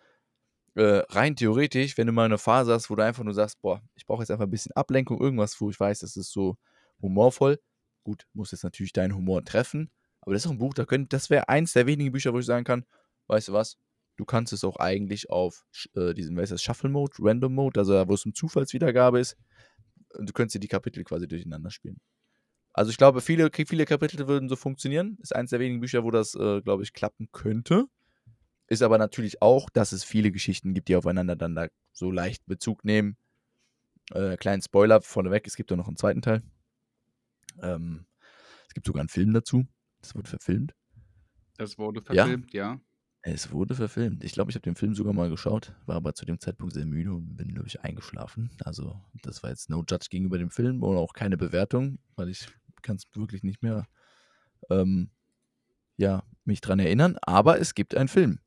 äh, 0.75 1.03
rein 1.09 1.35
theoretisch, 1.35 1.97
wenn 1.97 2.07
du 2.07 2.13
mal 2.13 2.27
eine 2.27 2.37
Phase 2.37 2.75
hast, 2.75 2.91
wo 2.91 2.95
du 2.95 3.03
einfach 3.03 3.25
nur 3.25 3.33
sagst, 3.33 3.63
boah, 3.63 3.81
ich 3.95 4.05
brauche 4.05 4.23
jetzt 4.23 4.31
einfach 4.31 4.45
ein 4.45 4.51
bisschen 4.51 4.73
Ablenkung, 4.73 5.19
irgendwas, 5.19 5.59
wo 5.59 5.71
ich 5.71 5.81
weiß, 5.81 6.01
das 6.01 6.15
ist 6.17 6.31
so 6.31 6.59
humorvoll. 7.01 7.59
Gut, 8.05 8.27
muss 8.35 8.51
jetzt 8.51 8.65
natürlich 8.65 8.93
deinen 8.93 9.15
Humor 9.15 9.45
treffen, 9.45 9.91
aber 10.21 10.35
das 10.35 10.43
ist 10.43 10.49
auch 10.49 10.53
ein 10.53 10.59
Buch, 10.59 10.75
da 10.75 10.85
könnt, 10.85 11.15
das 11.15 11.31
wäre 11.31 11.49
eins 11.49 11.73
der 11.73 11.87
wenigen 11.87 12.13
Bücher, 12.13 12.35
wo 12.35 12.39
ich 12.39 12.45
sagen 12.45 12.65
kann, 12.65 12.85
weißt 13.29 13.49
du 13.49 13.53
was, 13.55 13.79
du 14.19 14.27
kannst 14.27 14.53
es 14.53 14.63
auch 14.63 14.77
eigentlich 14.77 15.31
auf 15.31 15.65
äh, 15.95 16.13
diesen, 16.13 16.37
was 16.37 16.45
ist 16.45 16.51
das, 16.51 16.63
Shuffle 16.63 16.91
Mode, 16.91 17.15
Random 17.19 17.55
Mode, 17.55 17.81
also 17.81 18.07
wo 18.07 18.13
es 18.13 18.27
um 18.27 18.35
Zufallswiedergabe 18.35 19.21
ist, 19.21 19.39
du 20.19 20.33
könntest 20.35 20.57
dir 20.57 20.61
die 20.61 20.69
Kapitel 20.69 21.03
quasi 21.05 21.27
durcheinander 21.27 21.71
spielen. 21.71 21.99
Also 22.77 22.91
ich 22.91 22.99
glaube, 22.99 23.23
viele, 23.23 23.51
viele 23.51 23.87
Kapitel 23.87 24.29
würden 24.29 24.51
so 24.51 24.55
funktionieren. 24.55 25.17
Ist 25.23 25.35
eins 25.35 25.49
der 25.49 25.61
wenigen 25.61 25.81
Bücher, 25.81 26.05
wo 26.05 26.11
das, 26.11 26.35
äh, 26.35 26.61
glaube 26.61 26.83
ich, 26.83 26.93
klappen 26.93 27.31
könnte. 27.33 27.87
Ist 28.69 28.83
aber 28.83 28.99
natürlich 28.99 29.41
auch, 29.41 29.71
dass 29.71 29.93
es 29.93 30.05
viele 30.05 30.31
Geschichten 30.31 30.75
gibt, 30.75 30.89
die 30.89 30.97
aufeinander 30.97 31.37
dann 31.37 31.55
da 31.55 31.69
so 31.93 32.11
leicht 32.11 32.45
Bezug 32.45 32.85
nehmen. 32.85 33.17
Äh, 34.13 34.37
kleinen 34.37 34.61
Spoiler 34.61 35.01
vorneweg, 35.01 35.47
es 35.47 35.57
gibt 35.57 35.73
auch 35.73 35.77
noch 35.77 35.89
einen 35.89 35.97
zweiten 35.97 36.21
Teil. 36.21 36.43
Ähm, 37.63 38.05
es 38.69 38.75
gibt 38.75 38.87
sogar 38.87 39.01
einen 39.01 39.09
Film 39.09 39.33
dazu. 39.33 39.67
Das 40.03 40.15
wurde 40.15 40.29
verfilmt. 40.29 40.75
Das 41.57 41.79
wurde 41.79 42.03
verfilmt, 42.03 42.53
ja. 42.53 42.75
ja. 42.75 42.81
Es 43.23 43.53
wurde 43.53 43.75
verfilmt. 43.75 44.23
Ich 44.23 44.33
glaube, 44.33 44.51
ich 44.51 44.55
habe 44.55 44.65
den 44.65 44.77
Film 44.77 44.95
sogar 44.95 45.15
mal 45.15 45.31
geschaut, 45.31 45.75
war 45.87 45.97
aber 45.97 46.15
zu 46.15 46.27
dem 46.27 46.39
Zeitpunkt 46.39 46.75
sehr 46.75 46.85
müde 46.85 47.15
und 47.15 47.37
bin, 47.37 47.55
glaube 47.55 47.69
ich, 47.69 47.81
eingeschlafen. 47.81 48.51
Also, 48.63 49.01
das 49.23 49.43
war 49.43 49.49
jetzt 49.49 49.71
no 49.71 49.79
judge 49.79 50.09
gegenüber 50.11 50.37
dem 50.37 50.51
Film 50.51 50.83
und 50.83 50.97
auch 50.99 51.15
keine 51.15 51.39
Bewertung, 51.39 51.99
weil 52.15 52.29
ich 52.29 52.47
kann 52.87 52.97
es 52.97 53.05
wirklich 53.15 53.43
nicht 53.43 53.63
mehr 53.63 53.87
ähm, 54.71 55.11
ja, 55.97 56.23
mich 56.45 56.61
dran 56.61 56.79
erinnern. 56.79 57.17
Aber 57.23 57.61
es 57.61 57.75
gibt 57.75 57.95
einen 57.97 58.09
Film, 58.09 58.39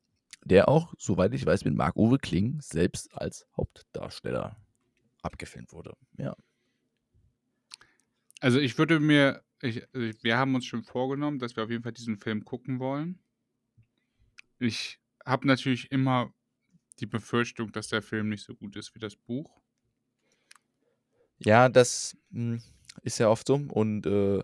der 0.44 0.68
auch, 0.68 0.94
soweit 0.98 1.34
ich 1.34 1.44
weiß, 1.44 1.64
mit 1.64 1.74
Marc-Uwe 1.74 2.18
Kling 2.18 2.60
selbst 2.60 3.14
als 3.14 3.46
Hauptdarsteller 3.56 4.56
abgefilmt 5.22 5.72
wurde. 5.72 5.94
Ja. 6.16 6.36
Also 8.40 8.58
ich 8.58 8.78
würde 8.78 9.00
mir, 9.00 9.42
ich, 9.60 9.86
wir 9.92 10.38
haben 10.38 10.54
uns 10.54 10.64
schon 10.64 10.82
vorgenommen, 10.82 11.38
dass 11.38 11.56
wir 11.56 11.64
auf 11.64 11.70
jeden 11.70 11.82
Fall 11.82 11.92
diesen 11.92 12.16
Film 12.16 12.44
gucken 12.44 12.78
wollen. 12.78 13.18
Ich 14.58 14.98
habe 15.26 15.46
natürlich 15.46 15.90
immer 15.92 16.32
die 17.00 17.06
Befürchtung, 17.06 17.72
dass 17.72 17.88
der 17.88 18.02
Film 18.02 18.28
nicht 18.28 18.44
so 18.44 18.54
gut 18.54 18.76
ist 18.76 18.94
wie 18.94 18.98
das 18.98 19.16
Buch. 19.16 19.60
Ja, 21.38 21.68
das 21.68 22.16
hm, 22.32 22.62
ist 23.02 23.18
ja 23.18 23.28
oft 23.28 23.46
so. 23.46 23.54
Und 23.54 24.06
äh, 24.06 24.42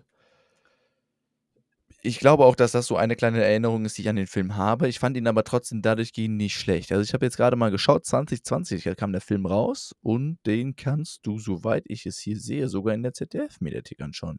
ich 2.03 2.19
glaube 2.21 2.45
auch, 2.45 2.55
dass 2.55 2.73
das 2.73 2.87
so 2.87 2.97
eine 2.97 3.17
kleine 3.17 3.43
Erinnerung 3.43 3.85
ist, 3.85 3.99
die 3.99 4.03
ich 4.03 4.09
an 4.09 4.17
den 4.17 4.27
Film 4.27 4.57
habe. 4.57 4.89
Ich 4.89 4.99
fand 4.99 5.17
ihn 5.17 5.27
aber 5.27 5.45
trotzdem 5.45 5.83
dadurch 5.83 6.13
gehen 6.13 6.37
nicht 6.37 6.55
schlecht. 6.57 6.93
Also 6.93 7.03
ich 7.03 7.13
habe 7.15 7.25
jetzt 7.25 7.37
gerade 7.37 7.57
mal 7.57 7.71
geschaut, 7.71 8.07
2020 8.07 8.97
kam 8.97 9.13
der 9.13 9.21
Film 9.21 9.47
raus 9.47 9.95
und 10.03 10.39
den 10.47 10.77
kannst 10.77 11.27
du, 11.27 11.39
soweit 11.39 11.85
ich 11.89 12.07
es 12.07 12.19
hier 12.19 12.39
sehe, 12.39 12.69
sogar 12.69 12.95
in 12.95 13.03
der 13.03 13.13
ZDF-Mediathek 13.13 14.01
anschauen. 14.03 14.39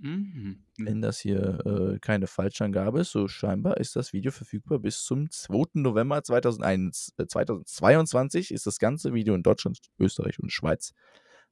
Mhm. 0.00 0.64
Wenn 0.76 1.00
das 1.00 1.20
hier 1.20 1.60
äh, 1.64 1.98
keine 2.00 2.26
Falschangabe 2.26 3.00
ist, 3.00 3.12
so 3.12 3.28
scheinbar 3.28 3.76
ist 3.76 3.96
das 3.96 4.12
Video 4.12 4.32
verfügbar 4.32 4.80
bis 4.80 5.04
zum 5.04 5.30
2. 5.30 5.66
November 5.74 6.22
2001, 6.22 7.14
äh, 7.16 7.26
2022 7.26 8.50
ist 8.50 8.66
das 8.66 8.78
ganze 8.78 9.14
Video 9.14 9.34
in 9.34 9.42
Deutschland, 9.42 9.78
Österreich 9.98 10.40
und 10.40 10.52
Schweiz 10.52 10.92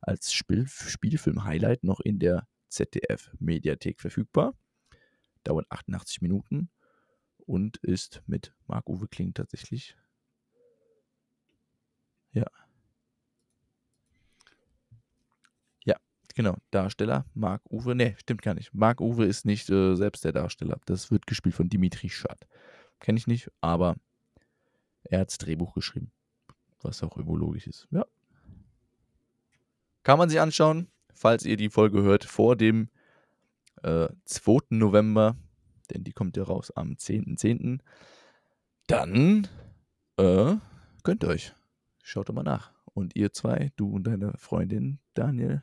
als 0.03 0.33
Spiel, 0.33 0.67
Spielfilm-Highlight 0.69 1.85
noch 1.85 2.01
in 2.01 2.19
der 2.19 2.47
ZDF-Mediathek 2.69 4.01
verfügbar. 4.01 4.55
Dauert 5.45 5.67
88 5.71 6.23
Minuten 6.23 6.71
und 7.39 7.79
ist 7.79 8.23
mit 8.27 8.55
Marc-Uwe 8.67 9.09
Kling 9.09 9.35
tatsächlich. 9.35 9.97
Ja, 12.33 12.47
Genau, 16.35 16.57
Darsteller 16.71 17.27
Marc-Uwe. 17.35 17.95
Ne, 17.95 18.15
stimmt 18.19 18.43
gar 18.43 18.55
nicht. 18.55 18.73
Marc-Uwe 18.73 19.27
ist 19.27 19.45
nicht 19.45 19.69
äh, 19.71 19.95
selbst 19.97 20.25
der 20.25 20.33
Darsteller. 20.33 20.81
Das 20.87 21.11
wird 21.11 21.27
gespielt 21.27 21.55
von 21.55 21.69
Dimitri 21.69 22.09
Schad. 22.09 22.47
Kenne 23.01 23.19
ich 23.19 23.27
nicht, 23.27 23.51
aber 23.61 23.97
er 25.05 25.21
hat 25.21 25.29
das 25.29 25.39
Drehbuch 25.39 25.75
geschrieben. 25.75 26.11
Was 26.81 27.03
auch 27.03 27.17
irgendwo 27.17 27.37
logisch 27.37 27.67
ist. 27.67 27.87
Ja. 27.91 28.07
Kann 30.03 30.19
man 30.19 30.29
sich 30.29 30.41
anschauen, 30.41 30.89
falls 31.15 31.45
ihr 31.45 31.57
die 31.57 31.71
Folge 31.71 32.03
hört, 32.03 32.25
vor 32.25 32.57
dem 32.57 32.89
äh, 33.83 34.09
2. 34.25 34.61
November. 34.71 35.37
Denn 35.91 36.05
die 36.05 36.13
kommt 36.13 36.37
ja 36.37 36.45
raus 36.45 36.71
am 36.71 36.93
10.10. 36.93 37.39
.10. 37.39 37.81
Dann 38.87 39.49
äh, 40.17 40.57
könnt 41.03 41.25
ihr 41.25 41.29
euch. 41.29 41.53
Schaut 42.03 42.29
doch 42.29 42.35
mal 42.35 42.43
nach. 42.43 42.73
Und 42.95 43.17
ihr 43.17 43.33
zwei, 43.33 43.73
du 43.77 43.91
und 43.91 44.07
deine 44.07 44.33
Freundin 44.37 44.99
Daniel, 45.15 45.63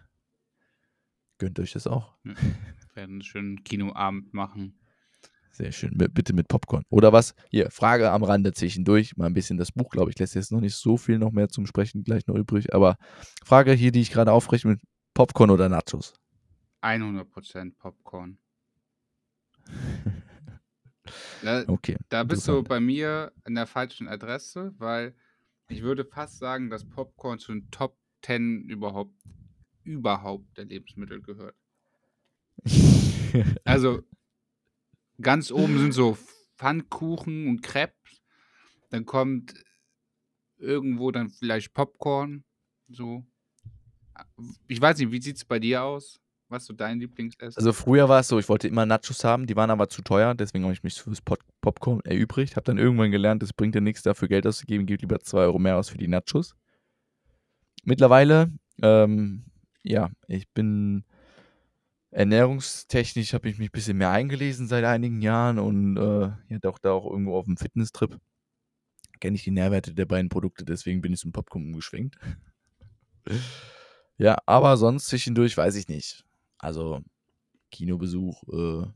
Gönnt 1.39 1.58
euch 1.60 1.72
das 1.72 1.88
auch. 1.88 2.15
Ja, 2.25 2.34
werden 2.96 3.13
einen 3.13 3.22
schönen 3.22 3.63
Kinoabend 3.63 4.34
machen. 4.34 4.77
Sehr 5.51 5.72
schön. 5.72 5.98
Bitte 5.98 6.34
mit 6.34 6.48
Popcorn. 6.48 6.84
Oder 6.89 7.12
was? 7.12 7.36
Hier, 7.50 7.70
Frage 7.72 8.12
am 8.12 8.24
Rande 8.24 8.53
zwischendurch. 8.53 9.18
Mal 9.18 9.25
ein 9.25 9.34
bisschen 9.34 9.58
das 9.58 9.72
Buch, 9.72 9.89
glaube 9.89 10.12
ich, 10.12 10.20
lässt 10.20 10.36
jetzt 10.36 10.51
noch 10.51 10.62
nicht 10.62 10.75
so 10.75 10.96
viel 10.98 11.20
noch 11.20 11.32
mehr 11.32 11.50
zum 11.50 11.65
Sprechen 11.65 12.03
gleich 12.03 12.27
noch 12.27 12.36
übrig. 12.36 12.74
Aber 12.74 12.98
Frage 13.44 13.74
hier, 13.74 13.91
die 13.91 14.01
ich 14.01 14.12
gerade 14.12 14.32
aufrechte 14.32 14.68
mit 14.68 14.79
Popcorn 15.13 15.50
oder 15.50 15.68
Nachos? 15.68 16.13
100% 16.82 17.74
Popcorn. 17.77 18.38
da, 21.44 21.63
okay. 21.68 21.98
Da 22.08 22.24
bist 22.24 22.48
du 22.48 22.63
bei 22.63 22.79
mir 22.79 23.34
an 23.44 23.56
der 23.56 23.68
falschen 23.68 24.08
Adresse, 24.08 24.74
weil 24.77 25.13
ich 25.68 25.82
würde 25.82 26.06
fast 26.06 26.39
sagen, 26.39 26.70
dass 26.70 26.88
Popcorn 26.88 27.39
zu 27.39 27.51
den 27.51 27.70
Top 27.70 27.98
10 28.22 28.70
überhaupt 28.70 29.13
überhaupt 29.84 30.58
der 30.58 30.65
Lebensmittel 30.65 31.22
gehört. 31.22 31.56
also 33.63 34.03
ganz 35.21 35.51
oben 35.51 35.77
sind 35.79 35.93
so 35.93 36.17
Pfannkuchen 36.57 37.47
und 37.47 37.61
Crepes. 37.61 38.21
Dann 38.89 39.05
kommt 39.05 39.53
irgendwo 40.57 41.11
dann 41.11 41.29
vielleicht 41.29 41.73
Popcorn. 41.73 42.43
So. 42.88 43.23
Ich 44.67 44.81
weiß 44.81 44.97
nicht, 44.97 45.11
wie 45.11 45.21
sieht 45.21 45.38
es 45.38 45.45
bei 45.45 45.59
dir 45.59 45.83
aus? 45.83 46.19
Was 46.49 46.65
so 46.65 46.73
dein 46.73 46.99
Lieblingsessen? 46.99 47.57
Also 47.57 47.73
früher 47.73 48.09
war 48.09 48.21
es 48.21 48.27
so, 48.27 48.39
ich 48.39 48.49
wollte 48.49 48.67
immer 48.67 48.85
Nachos 48.85 49.23
haben, 49.23 49.45
die 49.45 49.55
waren 49.55 49.69
aber 49.69 49.88
zu 49.88 50.01
teuer, 50.01 50.33
deswegen 50.33 50.63
habe 50.63 50.73
ich 50.73 50.81
mich 50.81 50.99
fürs 50.99 51.21
Pop 51.21 51.39
Popcorn 51.61 52.01
erübrigt. 52.05 52.55
Habe 52.55 52.63
dann 52.63 52.79
irgendwann 52.79 53.11
gelernt, 53.11 53.43
es 53.43 53.53
bringt 53.53 53.75
ja 53.75 53.81
nichts 53.81 54.01
dafür 54.01 54.27
Geld 54.27 54.47
auszugeben, 54.47 54.88
gib 54.88 55.01
lieber 55.01 55.19
2 55.19 55.38
Euro 55.41 55.59
mehr 55.59 55.77
aus 55.77 55.89
für 55.89 55.97
die 55.99 56.07
Nachos. 56.07 56.55
Mittlerweile 57.83 58.51
ähm, 58.81 59.45
ja, 59.83 60.09
ich 60.27 60.47
bin 60.49 61.03
ernährungstechnisch 62.12 63.34
habe 63.34 63.50
ich 63.50 63.58
mich 63.58 63.70
ein 63.70 63.72
bisschen 63.72 63.98
mehr 63.98 64.12
eingelesen 64.12 64.68
seit 64.68 64.84
einigen 64.84 65.22
Jahren 65.22 65.60
und 65.60 65.98
äh, 65.98 66.32
ja, 66.48 66.60
doch 66.62 66.80
da 66.80 66.92
auch 66.92 67.10
irgendwo 67.10 67.38
auf 67.38 67.46
dem 67.46 67.58
Fitnesstrip. 67.58 68.20
Kenne 69.20 69.36
ich 69.36 69.44
die 69.44 69.51
Nährwerte 69.51 69.94
der 69.94 70.06
beiden 70.06 70.30
Produkte, 70.30 70.66
deswegen 70.66 71.01
bin 71.01 71.13
ich 71.13 71.20
zum 71.20 71.32
Popcorn 71.32 71.66
umgeschwenkt. 71.66 72.18
ja, 74.18 74.38
aber 74.46 74.78
sonst 74.78 75.08
zwischendurch 75.08 75.56
weiß 75.56 75.75
ich 75.75 75.88
nicht. 75.88 76.25
Also 76.58 77.01
Kinobesuch, 77.72 78.44
äh, 78.51 78.88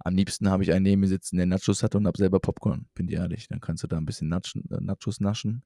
am 0.00 0.14
liebsten 0.14 0.48
habe 0.48 0.62
ich 0.62 0.72
einen 0.72 0.84
neben 0.84 1.00
mir 1.00 1.08
sitzen, 1.08 1.36
der 1.36 1.46
Nachos 1.46 1.82
hat 1.82 1.94
und 1.94 2.06
habe 2.06 2.16
selber 2.16 2.38
Popcorn, 2.38 2.86
bin 2.94 3.08
dir 3.08 3.18
ehrlich. 3.18 3.48
Dann 3.48 3.60
kannst 3.60 3.82
du 3.82 3.86
da 3.88 3.96
ein 3.96 4.04
bisschen 4.04 4.28
Natschen, 4.28 4.64
Nachos 4.68 5.20
naschen 5.20 5.62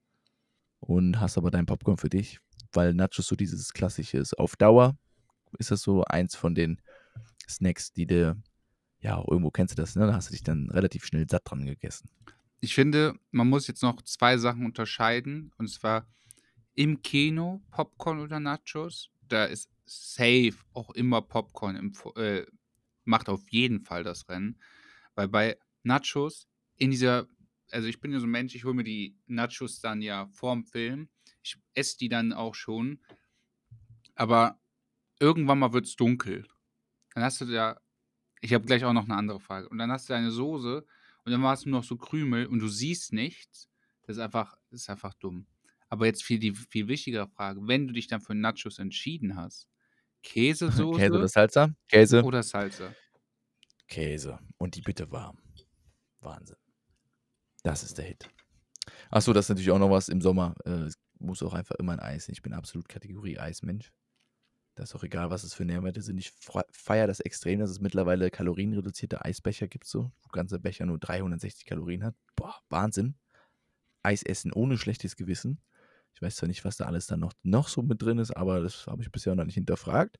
und 0.81 1.21
hast 1.21 1.37
aber 1.37 1.51
dein 1.51 1.67
Popcorn 1.67 1.99
für 1.99 2.09
dich 2.09 2.41
weil 2.73 2.95
Nachos 2.95 3.27
so 3.27 3.37
dieses 3.37 3.73
klassische 3.73 4.19
ist. 4.19 4.39
Auf 4.39 4.57
Dauer 4.57 4.97
ist 5.59 5.71
das 5.71 5.83
so 5.83 6.05
eins 6.05 6.35
von 6.35 6.55
den 6.55 6.81
Snacks, 7.49 7.93
die 7.93 8.07
du, 8.07 8.41
ja, 9.01 9.23
irgendwo 9.29 9.51
kennst 9.51 9.77
du 9.77 9.83
das, 9.83 9.97
ne? 9.97 10.07
Da 10.07 10.15
hast 10.15 10.29
du 10.29 10.33
dich 10.33 10.43
dann 10.43 10.71
relativ 10.71 11.05
schnell 11.05 11.29
satt 11.29 11.43
dran 11.45 11.67
gegessen. 11.67 12.09
Ich 12.61 12.75
finde, 12.75 13.15
man 13.31 13.49
muss 13.49 13.67
jetzt 13.67 13.83
noch 13.83 14.03
zwei 14.03 14.39
Sachen 14.39 14.65
unterscheiden. 14.65 15.53
Und 15.59 15.69
zwar 15.69 16.07
im 16.75 17.03
Kino 17.03 17.63
Popcorn 17.71 18.21
oder 18.21 18.39
Nachos. 18.41 19.11
Da 19.29 19.45
ist 19.45 19.71
safe 19.87 20.55
auch 20.73 20.91
immer 20.91 21.23
Popcorn 21.23 21.77
im, 21.77 21.93
äh, 22.17 22.45
macht 23.05 23.29
auf 23.29 23.43
jeden 23.51 23.81
Fall 23.81 24.05
das 24.05 24.29
Rennen. 24.29 24.61
Weil 25.15 25.29
bei 25.29 25.59
Nachos 25.83 26.47
in 26.77 26.91
dieser, 26.91 27.27
also 27.71 27.89
ich 27.89 28.01
bin 28.01 28.13
ja 28.13 28.21
so 28.21 28.27
ein 28.27 28.31
Mensch, 28.31 28.55
ich 28.55 28.65
hole 28.65 28.75
mir 28.75 28.85
die 28.85 29.17
Nachos 29.27 29.81
dann 29.81 30.01
ja 30.01 30.29
vorm 30.29 30.65
Film 30.65 31.09
ich 31.43 31.59
esse 31.75 31.99
die 31.99 32.09
dann 32.09 32.33
auch 32.33 32.55
schon. 32.55 33.01
Aber 34.15 34.61
irgendwann 35.23 35.59
mal 35.59 35.73
wird 35.73 35.87
es 35.87 35.97
dunkel. 35.97 36.47
Dann 37.15 37.25
hast 37.25 37.41
du 37.41 37.45
ja 37.47 37.79
ich 38.43 38.53
habe 38.53 38.67
gleich 38.67 38.85
auch 38.85 38.93
noch 38.93 39.05
eine 39.05 39.15
andere 39.15 39.41
Frage. 39.41 39.69
Und 39.69 39.79
dann 39.79 39.91
hast 39.91 40.09
du 40.09 40.13
deine 40.13 40.33
Soße 40.33 40.85
und 41.25 41.33
dann 41.33 41.43
warst 41.43 41.65
du 41.65 41.71
noch 41.71 41.85
so 41.85 41.97
Krümel 41.97 42.47
und 42.47 42.59
du 42.59 42.69
siehst 42.69 43.13
nichts. 43.13 43.71
Das 44.03 44.17
ist 44.17 44.23
einfach, 44.23 44.57
das 44.71 44.83
ist 44.83 44.91
einfach 44.91 45.15
dumm. 45.15 45.47
Aber 45.89 46.07
jetzt 46.07 46.25
viel 46.25 46.41
die 46.41 46.53
viel 46.53 46.89
wichtigere 46.89 47.29
Frage, 47.29 47.61
wenn 47.69 47.87
du 47.87 47.95
dich 47.95 48.09
dann 48.09 48.21
für 48.21 48.35
Nachos 48.35 48.79
entschieden 48.79 49.37
hast, 49.37 49.69
Käsesoße 50.25 50.99
Käse 50.99 51.15
oder 51.15 51.29
Salsa? 51.29 51.75
Käse. 51.89 52.23
oder 52.25 52.43
Salsa? 52.43 52.93
Käse. 53.87 54.39
Und 54.59 54.75
die 54.75 54.83
bitte 54.83 55.11
warm. 55.13 55.39
Wahnsinn. 56.21 56.57
Das 57.63 57.85
ist 57.85 57.97
der 57.99 58.07
Hit. 58.07 58.29
Achso, 59.11 59.33
das 59.33 59.45
ist 59.45 59.49
natürlich 59.51 59.71
auch 59.71 59.79
noch 59.79 59.91
was 59.91 60.09
im 60.09 60.21
Sommer. 60.21 60.55
Äh, 60.65 60.87
es 60.87 60.95
muss 61.21 61.43
auch 61.43 61.55
einfach 61.55 61.77
immer 61.77 61.93
ein 61.93 62.01
Eis. 62.01 62.29
Ich 62.29 62.43
bin 62.43 62.55
absolut 62.55 62.89
Kategorie 62.89 63.39
Eismensch. 63.39 63.93
Das 64.75 64.91
ist 64.91 64.97
auch 64.97 65.05
egal, 65.05 65.31
was 65.31 65.45
es 65.45 65.53
für 65.53 65.65
Nährwerte 65.65 66.01
sind. 66.01 66.17
Ich 66.19 66.33
feiere 66.71 67.07
das 67.07 67.21
extrem, 67.21 67.61
dass 67.61 67.71
es 67.71 67.81
mittlerweile 67.81 68.31
kalorienreduzierte 68.31 69.25
Eisbecher 69.25 69.69
gibt, 69.69 69.87
so. 69.87 70.13
Wo 70.23 70.29
ganze 70.29 70.59
Becher 70.59 70.87
nur 70.87 70.99
360 70.99 71.67
Kalorien 71.67 72.05
hat. 72.05 72.15
Boah, 72.37 72.55
Wahnsinn. 72.71 73.17
Eis 74.03 74.23
essen 74.23 74.53
ohne 74.53 74.79
schlechtes 74.79 75.17
Gewissen. 75.17 75.61
Ich 76.15 76.23
weiß 76.23 76.37
zwar 76.37 76.49
nicht, 76.49 76.65
was 76.65 76.77
da 76.77 76.87
alles 76.87 77.07
dann 77.07 77.21
noch, 77.21 77.33
noch 77.43 77.69
so 77.69 77.83
mit 77.83 78.01
drin 78.03 78.19
ist, 78.19 78.31
aber 78.31 78.61
das 78.61 78.87
habe 78.87 79.03
ich 79.03 79.13
bisher 79.13 79.35
noch 79.35 79.45
nicht 79.45 79.55
hinterfragt. 79.55 80.19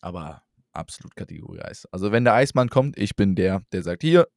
Aber 0.00 0.42
absolut 0.72 1.14
Kategorie 1.14 1.60
Eis. 1.60 1.86
Also 1.92 2.10
wenn 2.10 2.24
der 2.24 2.34
Eismann 2.34 2.70
kommt, 2.70 2.98
ich 2.98 3.16
bin 3.16 3.34
der, 3.34 3.62
der 3.72 3.82
sagt, 3.82 4.02
hier, 4.02 4.28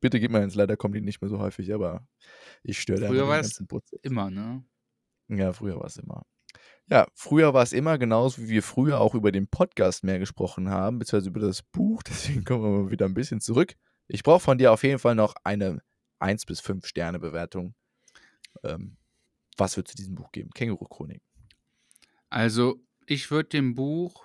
bitte 0.00 0.20
gib 0.20 0.30
mir 0.30 0.40
eins. 0.40 0.54
Leider 0.54 0.76
kommt 0.76 0.94
die 0.94 1.00
nicht 1.00 1.20
mehr 1.20 1.28
so 1.28 1.38
häufig, 1.38 1.72
aber 1.72 2.06
ich 2.62 2.80
störe 2.80 3.00
da 3.00 3.08
Früher 3.08 3.28
war 3.28 3.40
es 3.40 3.62
immer, 4.02 4.30
ne? 4.30 4.64
Ja, 5.28 5.52
früher 5.52 5.76
war 5.76 5.86
es 5.86 5.96
immer. 5.96 6.22
Ja, 6.88 7.08
früher 7.14 7.52
war 7.52 7.64
es 7.64 7.72
immer 7.72 7.98
genauso, 7.98 8.42
wie 8.42 8.48
wir 8.48 8.62
früher 8.62 9.00
auch 9.00 9.14
über 9.14 9.32
den 9.32 9.48
Podcast 9.48 10.04
mehr 10.04 10.20
gesprochen 10.20 10.70
haben, 10.70 11.00
beziehungsweise 11.00 11.30
über 11.30 11.40
das 11.40 11.62
Buch. 11.62 12.02
Deswegen 12.08 12.44
kommen 12.44 12.62
wir 12.62 12.82
mal 12.82 12.90
wieder 12.90 13.06
ein 13.06 13.14
bisschen 13.14 13.40
zurück. 13.40 13.74
Ich 14.06 14.22
brauche 14.22 14.40
von 14.40 14.58
dir 14.58 14.72
auf 14.72 14.84
jeden 14.84 15.00
Fall 15.00 15.16
noch 15.16 15.34
eine 15.42 15.82
1 16.20 16.46
bis 16.46 16.60
5 16.60 16.86
Sterne 16.86 17.18
Bewertung. 17.18 17.74
Ähm, 18.62 18.96
was 19.56 19.76
wird 19.76 19.88
zu 19.88 19.96
diesem 19.96 20.14
Buch 20.14 20.30
geben? 20.30 20.50
Känguru-Chronik. 20.50 21.22
Also, 22.30 22.80
ich 23.06 23.30
würde 23.30 23.48
dem 23.48 23.74
Buch 23.74 24.24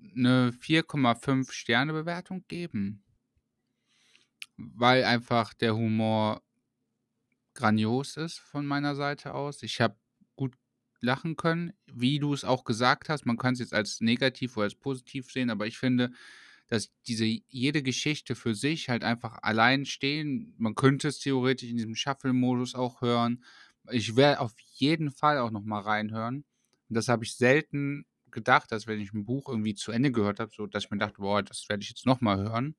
eine 0.00 0.52
4,5 0.52 1.50
Sterne 1.50 1.92
Bewertung 1.92 2.44
geben. 2.46 3.02
Weil 4.56 5.04
einfach 5.04 5.54
der 5.54 5.74
Humor 5.74 6.42
grandios 7.54 8.16
ist 8.16 8.38
von 8.38 8.66
meiner 8.66 8.94
Seite 8.94 9.34
aus. 9.34 9.62
Ich 9.62 9.80
habe 9.80 9.96
lachen 11.00 11.36
können, 11.36 11.72
wie 11.92 12.18
du 12.18 12.32
es 12.34 12.44
auch 12.44 12.64
gesagt 12.64 13.08
hast. 13.08 13.26
Man 13.26 13.36
kann 13.36 13.54
es 13.54 13.60
jetzt 13.60 13.74
als 13.74 14.00
negativ 14.00 14.56
oder 14.56 14.64
als 14.64 14.74
positiv 14.74 15.30
sehen, 15.30 15.50
aber 15.50 15.66
ich 15.66 15.78
finde, 15.78 16.12
dass 16.68 16.92
diese 17.06 17.24
jede 17.24 17.82
Geschichte 17.82 18.34
für 18.34 18.54
sich 18.54 18.88
halt 18.88 19.02
einfach 19.02 19.38
allein 19.42 19.86
stehen. 19.86 20.54
Man 20.58 20.74
könnte 20.74 21.08
es 21.08 21.18
theoretisch 21.18 21.70
in 21.70 21.76
diesem 21.76 21.94
Shuffle-Modus 21.94 22.74
auch 22.74 23.00
hören. 23.00 23.42
Ich 23.90 24.16
werde 24.16 24.40
auf 24.40 24.54
jeden 24.74 25.10
Fall 25.10 25.38
auch 25.38 25.50
noch 25.50 25.62
mal 25.64 25.80
reinhören. 25.80 26.44
Und 26.88 26.94
das 26.94 27.08
habe 27.08 27.24
ich 27.24 27.36
selten 27.36 28.04
gedacht, 28.30 28.70
dass 28.70 28.86
wenn 28.86 29.00
ich 29.00 29.14
ein 29.14 29.24
Buch 29.24 29.48
irgendwie 29.48 29.74
zu 29.74 29.92
Ende 29.92 30.12
gehört 30.12 30.40
habe, 30.40 30.52
so 30.54 30.66
dass 30.66 30.84
ich 30.84 30.90
mir 30.90 30.98
dachte, 30.98 31.22
boah, 31.22 31.42
das 31.42 31.68
werde 31.70 31.82
ich 31.82 31.88
jetzt 31.88 32.04
noch 32.04 32.20
mal 32.20 32.36
hören. 32.38 32.76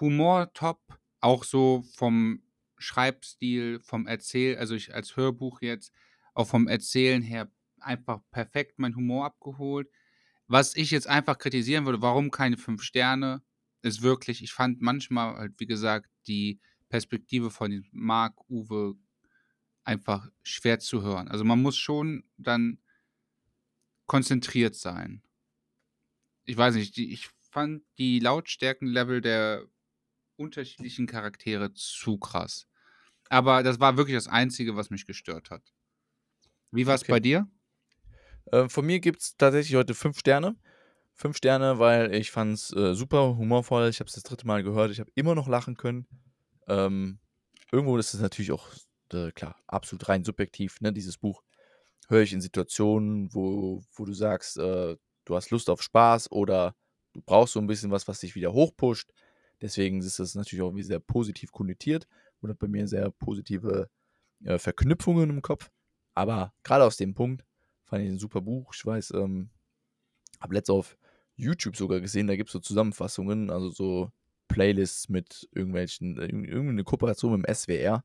Humor 0.00 0.52
top, 0.54 0.80
auch 1.20 1.42
so 1.42 1.84
vom 1.96 2.43
Schreibstil, 2.84 3.80
vom 3.80 4.06
Erzähl, 4.06 4.56
also 4.56 4.74
ich 4.74 4.94
als 4.94 5.16
Hörbuch 5.16 5.60
jetzt, 5.62 5.92
auch 6.34 6.46
vom 6.46 6.68
Erzählen 6.68 7.22
her 7.22 7.50
einfach 7.80 8.20
perfekt 8.30 8.78
mein 8.78 8.96
Humor 8.96 9.26
abgeholt. 9.26 9.88
Was 10.46 10.76
ich 10.76 10.90
jetzt 10.90 11.06
einfach 11.06 11.38
kritisieren 11.38 11.86
würde, 11.86 12.02
warum 12.02 12.30
keine 12.30 12.56
fünf 12.56 12.82
Sterne, 12.82 13.42
ist 13.82 14.02
wirklich, 14.02 14.42
ich 14.42 14.52
fand 14.52 14.80
manchmal 14.80 15.36
halt, 15.36 15.54
wie 15.58 15.66
gesagt, 15.66 16.10
die 16.26 16.60
Perspektive 16.88 17.50
von 17.50 17.84
Marc 17.92 18.48
Uwe 18.48 18.94
einfach 19.84 20.30
schwer 20.42 20.78
zu 20.78 21.02
hören. 21.02 21.28
Also 21.28 21.44
man 21.44 21.60
muss 21.60 21.76
schon 21.76 22.24
dann 22.36 22.78
konzentriert 24.06 24.74
sein. 24.74 25.22
Ich 26.44 26.56
weiß 26.56 26.74
nicht, 26.74 26.96
die, 26.96 27.12
ich 27.12 27.28
fand 27.50 27.82
die 27.98 28.20
Lautstärkenlevel 28.20 29.20
der 29.20 29.66
unterschiedlichen 30.36 31.06
Charaktere 31.06 31.72
zu 31.74 32.18
krass. 32.18 32.66
Aber 33.30 33.62
das 33.62 33.80
war 33.80 33.96
wirklich 33.96 34.16
das 34.16 34.28
Einzige, 34.28 34.76
was 34.76 34.90
mich 34.90 35.06
gestört 35.06 35.50
hat. 35.50 35.62
Wie 36.70 36.86
war 36.86 36.94
es 36.94 37.02
okay. 37.02 37.12
bei 37.12 37.20
dir? 37.20 37.48
Äh, 38.46 38.68
von 38.68 38.84
mir 38.84 39.00
gibt 39.00 39.22
es 39.22 39.36
tatsächlich 39.36 39.76
heute 39.76 39.94
fünf 39.94 40.18
Sterne. 40.18 40.56
Fünf 41.14 41.36
Sterne, 41.36 41.78
weil 41.78 42.12
ich 42.14 42.30
fand 42.30 42.54
es 42.54 42.72
äh, 42.72 42.94
super 42.94 43.36
humorvoll. 43.36 43.88
Ich 43.88 44.00
habe 44.00 44.08
es 44.08 44.14
das 44.14 44.24
dritte 44.24 44.46
Mal 44.46 44.64
gehört. 44.64 44.90
Ich 44.90 45.00
habe 45.00 45.10
immer 45.14 45.34
noch 45.34 45.48
lachen 45.48 45.76
können. 45.76 46.06
Ähm, 46.66 47.18
irgendwo 47.70 47.96
ist 47.96 48.14
es 48.14 48.20
natürlich 48.20 48.50
auch, 48.52 48.68
äh, 49.12 49.30
klar, 49.30 49.56
absolut 49.66 50.08
rein 50.08 50.24
subjektiv, 50.24 50.80
ne, 50.80 50.92
dieses 50.92 51.16
Buch. 51.16 51.42
Höre 52.08 52.22
ich 52.22 52.32
in 52.32 52.40
Situationen, 52.40 53.32
wo, 53.32 53.82
wo 53.94 54.04
du 54.04 54.12
sagst, 54.12 54.58
äh, 54.58 54.96
du 55.24 55.36
hast 55.36 55.50
Lust 55.50 55.70
auf 55.70 55.82
Spaß 55.82 56.30
oder 56.32 56.74
du 57.12 57.22
brauchst 57.22 57.54
so 57.54 57.60
ein 57.60 57.66
bisschen 57.66 57.90
was, 57.90 58.08
was 58.08 58.20
dich 58.20 58.34
wieder 58.34 58.52
hochpusht. 58.52 59.12
Deswegen 59.62 60.00
ist 60.02 60.18
das 60.18 60.34
natürlich 60.34 60.62
auch 60.62 60.74
sehr 60.76 61.00
positiv 61.00 61.52
konnotiert 61.52 62.08
und 62.44 62.50
hat 62.50 62.58
bei 62.58 62.68
mir 62.68 62.86
sehr 62.86 63.10
positive 63.10 63.88
äh, 64.44 64.58
Verknüpfungen 64.58 65.30
im 65.30 65.42
Kopf. 65.42 65.70
Aber 66.14 66.54
gerade 66.62 66.84
aus 66.84 66.96
dem 66.96 67.14
Punkt 67.14 67.44
fand 67.84 68.04
ich 68.04 68.10
ein 68.10 68.18
super 68.18 68.40
Buch. 68.40 68.72
Ich 68.74 68.84
weiß, 68.84 69.12
ähm, 69.16 69.50
habe 70.40 70.54
letztes 70.54 70.74
auf 70.74 70.98
YouTube 71.36 71.76
sogar 71.76 72.00
gesehen, 72.00 72.26
da 72.26 72.36
gibt 72.36 72.50
es 72.50 72.52
so 72.52 72.60
Zusammenfassungen, 72.60 73.50
also 73.50 73.70
so 73.70 74.12
Playlists 74.48 75.08
mit 75.08 75.48
irgendwelchen, 75.52 76.18
äh, 76.18 76.26
irgendeine 76.26 76.84
Kooperation 76.84 77.32
mit 77.32 77.48
dem 77.48 77.54
SWR, 77.54 78.04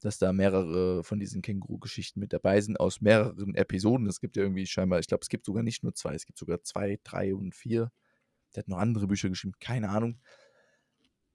dass 0.00 0.18
da 0.18 0.32
mehrere 0.32 1.04
von 1.04 1.20
diesen 1.20 1.42
Känguru-Geschichten 1.42 2.20
mit 2.20 2.32
dabei 2.32 2.60
sind, 2.60 2.80
aus 2.80 3.00
mehreren 3.00 3.54
Episoden. 3.54 4.06
Es 4.06 4.20
gibt 4.20 4.36
ja 4.36 4.44
irgendwie 4.44 4.66
scheinbar, 4.66 5.00
ich 5.00 5.08
glaube, 5.08 5.22
es 5.22 5.28
gibt 5.28 5.44
sogar 5.44 5.62
nicht 5.62 5.82
nur 5.82 5.94
zwei, 5.94 6.14
es 6.14 6.24
gibt 6.24 6.38
sogar 6.38 6.62
zwei, 6.62 6.98
drei 7.04 7.34
und 7.34 7.54
vier. 7.54 7.92
Der 8.54 8.62
hat 8.62 8.68
noch 8.68 8.78
andere 8.78 9.06
Bücher 9.06 9.28
geschrieben, 9.28 9.54
keine 9.60 9.90
Ahnung. 9.90 10.20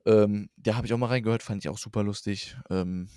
Ähm, 0.06 0.50
da 0.58 0.76
habe 0.76 0.88
ich 0.88 0.94
auch 0.94 0.98
mal 0.98 1.08
reingehört, 1.08 1.44
fand 1.44 1.63
ich 1.63 1.70
auch 1.70 1.78
super 1.78 2.04
lustig. 2.04 2.58
Ähm, 2.70 3.10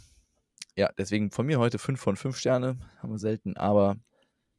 ja, 0.77 0.91
deswegen 0.97 1.31
von 1.31 1.47
mir 1.47 1.59
heute 1.59 1.79
5 1.79 2.01
von 2.01 2.17
5 2.17 2.37
Sterne, 2.37 2.79
haben 2.99 3.11
wir 3.11 3.19
selten, 3.19 3.57
aber 3.57 3.97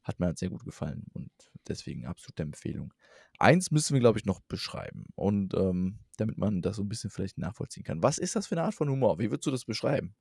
hat 0.04 0.20
mir 0.20 0.28
halt 0.28 0.38
sehr 0.39 0.50
gut 0.50 0.63
gefallen 0.63 1.06
und 1.13 1.32
deswegen 1.68 2.06
absolute 2.06 2.44
Empfehlung. 2.44 2.94
Eins 3.38 3.72
müssen 3.72 3.94
wir, 3.94 4.00
glaube 4.00 4.20
ich, 4.20 4.26
noch 4.26 4.42
beschreiben 4.42 5.06
und 5.15 5.54
ähm, 5.54 6.00
damit 6.18 6.38
man 6.38 6.62
das 6.62 6.76
so 6.76 6.84
ein 6.84 6.89
bisschen 6.89 7.10
vielleicht 7.10 7.38
nachvollziehen 7.38 7.84
kann. 7.84 8.04
Was 8.04 8.18
ist 8.18 8.36
das 8.36 8.48
für 8.48 8.56
eine 8.56 8.63
Art 8.63 8.76
von 8.76 8.89
Humor? 8.89 9.20
Wie 9.20 9.32
würdest 9.32 9.46
du 9.46 9.52
das 9.52 9.65
beschreiben? 9.65 10.15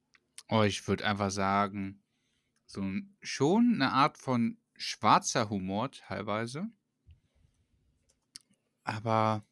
Oh, 0.49 0.63
ich 0.63 0.87
würde 0.87 1.05
einfach 1.05 1.31
sagen, 1.31 2.03
so 2.67 2.83
schon 3.23 3.73
eine 3.75 3.93
Art 3.93 4.19
von 4.19 4.59
schwarzer 4.77 5.51
Humor 5.51 5.91
teilweise. 5.91 6.69
Aber 8.85 9.45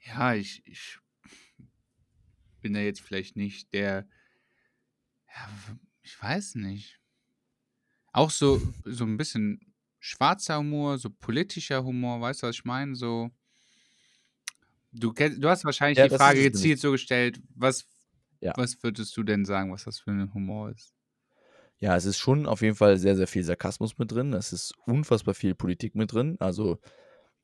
ja, 0.00 0.34
ich, 0.34 0.66
ich 0.66 0.98
bin 2.64 2.72
da 2.72 2.80
jetzt 2.80 3.02
vielleicht 3.02 3.36
nicht 3.36 3.74
der, 3.74 4.08
ja, 5.28 5.48
ich 6.00 6.20
weiß 6.20 6.54
nicht. 6.54 6.98
Auch 8.10 8.30
so, 8.30 8.60
so 8.84 9.04
ein 9.04 9.18
bisschen 9.18 9.60
schwarzer 9.98 10.56
Humor, 10.58 10.96
so 10.96 11.10
politischer 11.10 11.84
Humor, 11.84 12.22
weißt 12.22 12.42
du, 12.42 12.46
was 12.46 12.56
ich 12.56 12.64
meine? 12.64 12.94
So, 12.94 13.30
du, 14.92 15.12
du 15.12 15.46
hast 15.46 15.66
wahrscheinlich 15.66 15.98
ja, 15.98 16.08
die 16.08 16.16
Frage 16.16 16.42
gezielt 16.42 16.80
so 16.80 16.92
gestellt, 16.92 17.38
was, 17.54 17.86
ja. 18.40 18.54
was 18.56 18.82
würdest 18.82 19.14
du 19.14 19.22
denn 19.22 19.44
sagen, 19.44 19.70
was 19.70 19.84
das 19.84 19.98
für 19.98 20.12
ein 20.12 20.32
Humor 20.32 20.70
ist? 20.70 20.94
Ja, 21.80 21.94
es 21.96 22.06
ist 22.06 22.16
schon 22.16 22.46
auf 22.46 22.62
jeden 22.62 22.76
Fall 22.76 22.96
sehr, 22.96 23.14
sehr 23.14 23.26
viel 23.26 23.44
Sarkasmus 23.44 23.98
mit 23.98 24.10
drin. 24.10 24.32
Es 24.32 24.54
ist 24.54 24.72
unfassbar 24.86 25.34
viel 25.34 25.54
Politik 25.54 25.96
mit 25.96 26.14
drin. 26.14 26.36
Also, 26.40 26.80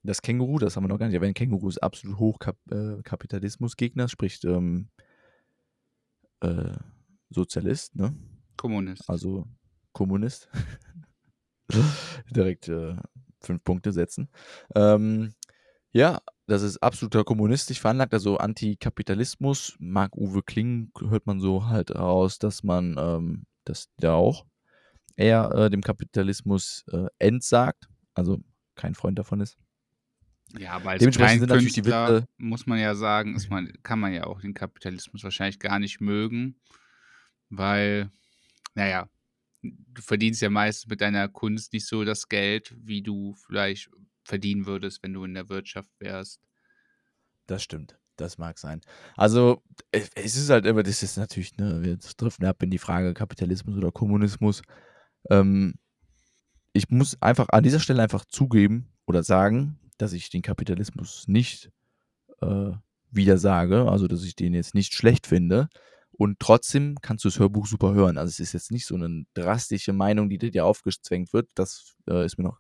das 0.03 0.23
Känguru, 0.23 0.59
das 0.59 0.77
haben 0.77 0.85
wir 0.85 0.89
noch 0.89 0.99
gar 0.99 1.09
nicht 1.09 1.15
erwähnt, 1.15 1.37
Känguru 1.37 1.69
ist 1.69 1.83
absolut 1.83 2.19
Hochkapitalismusgegner, 2.19 4.05
äh, 4.05 4.09
sprich 4.09 4.43
ähm, 4.45 4.89
äh, 6.41 6.77
Sozialist, 7.31 7.97
ne? 7.97 8.15
Kommunist. 8.57 9.09
Also 9.09 9.47
Kommunist. 9.93 10.49
Direkt 12.31 12.69
äh, 12.69 12.97
fünf 13.41 13.65
Punkte 13.65 13.93
setzen. 13.93 14.29
Ähm, 14.75 15.35
ja, 15.93 16.21
das 16.47 16.63
ist 16.63 16.83
absoluter 16.83 17.25
kommunistisch 17.25 17.81
veranlagt, 17.81 18.13
also 18.13 18.37
Antikapitalismus. 18.39 19.77
Marc-Uwe 19.79 20.43
Kling 20.43 20.91
hört 20.99 21.27
man 21.27 21.41
so 21.41 21.67
halt 21.67 21.95
raus, 21.95 22.39
dass 22.39 22.63
man 22.63 22.97
ähm, 22.99 23.47
das 23.65 23.89
ja 24.01 24.15
auch 24.15 24.47
eher 25.17 25.53
äh, 25.53 25.71
dem 25.71 25.83
Kapitalismus 25.83 26.85
äh, 26.93 27.07
entsagt, 27.19 27.89
also 28.15 28.39
kein 28.75 28.95
Freund 28.95 29.19
davon 29.19 29.41
ist. 29.41 29.59
Ja, 30.59 30.73
aber 30.73 30.91
als 30.91 31.01
Dementsprechend 31.01 31.41
sind 31.41 31.49
natürlich 31.49 31.75
die 31.75 31.85
Witze, 31.85 32.27
muss 32.39 32.67
man 32.67 32.79
ja 32.79 32.95
sagen, 32.95 33.37
ist 33.37 33.51
man, 33.51 33.73
kann 33.83 34.01
man 34.01 34.13
ja 34.13 34.25
auch 34.25 34.41
den 34.41 34.55
Kapitalismus 34.55 35.23
wahrscheinlich 35.23 35.61
gar 35.61 35.79
nicht 35.79 36.01
mögen, 36.01 36.57
weil, 37.51 38.11
naja, 38.75 39.09
du 39.63 40.03
verdienst 40.03 40.43
ja 40.43 40.51
meistens 40.51 40.89
mit 40.89 41.01
deiner 41.01 41.29
Kunst 41.29 41.73
nicht 41.73 41.87
so 41.87 42.05
das 42.05 42.29
Geld, 42.29 42.75
wie 42.77 43.03
du 43.03 43.35
vielleicht 43.35 43.91
verdienen 44.25 44.67
würdest, 44.67 45.03
wenn 45.03 45.13
du 45.13 45.25
in 45.25 45.35
der 45.35 45.49
Wirtschaft 45.49 45.91
wärst. 45.99 46.41
Das 47.47 47.63
stimmt. 47.63 47.99
Das 48.17 48.37
mag 48.37 48.59
sein. 48.59 48.83
Also, 49.17 49.63
es 49.93 50.37
ist 50.37 50.51
halt 50.51 50.67
immer, 50.67 50.83
das 50.83 51.03
ist 51.03 51.17
natürlich, 51.17 51.57
ne, 51.57 51.83
wir 51.83 51.97
driften 51.97 52.45
ab 52.45 52.63
in 52.63 52.71
die 52.71 52.79
Frage 52.79 53.15
Kapitalismus 53.15 53.77
oder 53.77 53.91
Kommunismus. 53.91 54.63
Ähm, 55.31 55.75
ich 56.75 56.91
muss 56.91 57.21
einfach 57.23 57.49
an 57.49 57.63
dieser 57.63 57.81
Stelle 57.81 58.03
einfach 58.03 58.27
zugeben 58.27 58.93
oder 59.07 59.23
sagen, 59.23 59.80
dass 60.01 60.13
ich 60.13 60.31
den 60.31 60.43
Kapitalismus 60.43 61.27
nicht 61.29 61.71
äh, 62.41 62.73
wieder 63.11 63.39
sage, 63.39 63.89
also 63.91 64.07
dass 64.07 64.25
ich 64.25 64.37
den 64.37 64.55
jetzt 64.55 64.75
nicht 64.75 64.95
schlecht 64.95 65.27
finde. 65.27 65.69
Und 66.13 66.39
trotzdem 66.39 66.97
kannst 67.01 67.25
du 67.25 67.29
das 67.29 67.39
Hörbuch 67.39 67.67
super 67.67 67.95
hören. 67.95 68.19
Also 68.19 68.31
es 68.31 68.41
ist 68.41 68.53
jetzt 68.53 68.71
nicht 68.71 68.87
so 68.87 68.95
eine 68.95 69.25
drastische 69.35 69.93
Meinung, 69.93 70.29
die 70.29 70.39
dir 70.39 70.67
aufgezwängt 70.67 71.33
wird. 71.33 71.51
Das 71.55 71.97
äh, 72.09 72.25
ist 72.25 72.37
mir 72.37 72.45
noch 72.45 72.59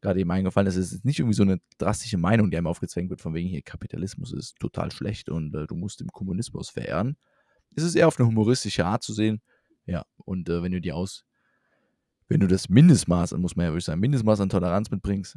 gerade 0.00 0.20
eben 0.20 0.30
eingefallen. 0.30 0.66
Das 0.66 0.76
ist 0.76 1.04
nicht 1.04 1.18
irgendwie 1.18 1.34
so 1.34 1.42
eine 1.42 1.60
drastische 1.78 2.18
Meinung, 2.18 2.50
die 2.50 2.56
einem 2.56 2.66
aufgezwängt 2.66 3.10
wird, 3.10 3.20
von 3.20 3.34
wegen 3.34 3.48
hier 3.48 3.62
Kapitalismus 3.62 4.32
ist 4.32 4.56
total 4.60 4.92
schlecht 4.92 5.28
und 5.28 5.54
äh, 5.54 5.66
du 5.66 5.74
musst 5.74 6.00
den 6.00 6.08
Kommunismus 6.08 6.70
verehren. 6.70 7.16
Es 7.74 7.82
ist 7.82 7.96
eher 7.96 8.06
auf 8.06 8.18
eine 8.18 8.28
humoristische 8.28 8.86
Art 8.86 9.02
zu 9.02 9.12
sehen. 9.12 9.42
Ja, 9.86 10.04
und 10.18 10.48
äh, 10.48 10.62
wenn 10.62 10.72
du 10.72 10.80
die 10.80 10.92
aus, 10.92 11.24
wenn 12.28 12.40
du 12.40 12.46
das 12.46 12.68
Mindestmaß, 12.68 13.32
muss 13.32 13.56
man 13.56 13.66
ja 13.66 13.72
wirklich 13.72 13.86
sagen, 13.86 14.00
Mindestmaß 14.00 14.40
an 14.40 14.50
Toleranz 14.50 14.90
mitbringst, 14.90 15.36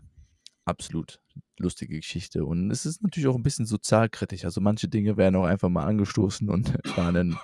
absolut 0.67 1.19
lustige 1.57 1.95
Geschichte. 1.95 2.45
Und 2.45 2.71
es 2.71 2.85
ist 2.85 3.01
natürlich 3.01 3.27
auch 3.27 3.35
ein 3.35 3.43
bisschen 3.43 3.65
sozialkritisch. 3.65 4.45
Also 4.45 4.61
manche 4.61 4.87
Dinge 4.87 5.17
werden 5.17 5.35
auch 5.35 5.45
einfach 5.45 5.69
mal 5.69 5.85
angestoßen 5.85 6.49
und 6.49 6.73
da 6.95 7.07
einen 7.07 7.37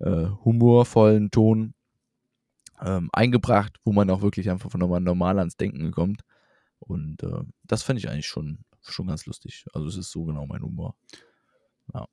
äh, 0.00 0.26
humorvollen 0.44 1.30
Ton 1.30 1.74
ähm, 2.80 3.10
eingebracht, 3.12 3.78
wo 3.84 3.92
man 3.92 4.10
auch 4.10 4.22
wirklich 4.22 4.50
einfach 4.50 4.70
von 4.70 4.80
normal 4.80 5.38
ans 5.38 5.56
Denken 5.56 5.90
kommt. 5.90 6.22
Und 6.78 7.22
äh, 7.22 7.42
das 7.64 7.82
fände 7.82 8.00
ich 8.00 8.08
eigentlich 8.08 8.26
schon, 8.26 8.64
schon 8.82 9.06
ganz 9.06 9.26
lustig. 9.26 9.66
Also 9.72 9.88
es 9.88 9.96
ist 9.96 10.10
so 10.10 10.24
genau 10.24 10.46
mein 10.46 10.62
Humor. 10.62 10.96
Ja. 11.92 12.06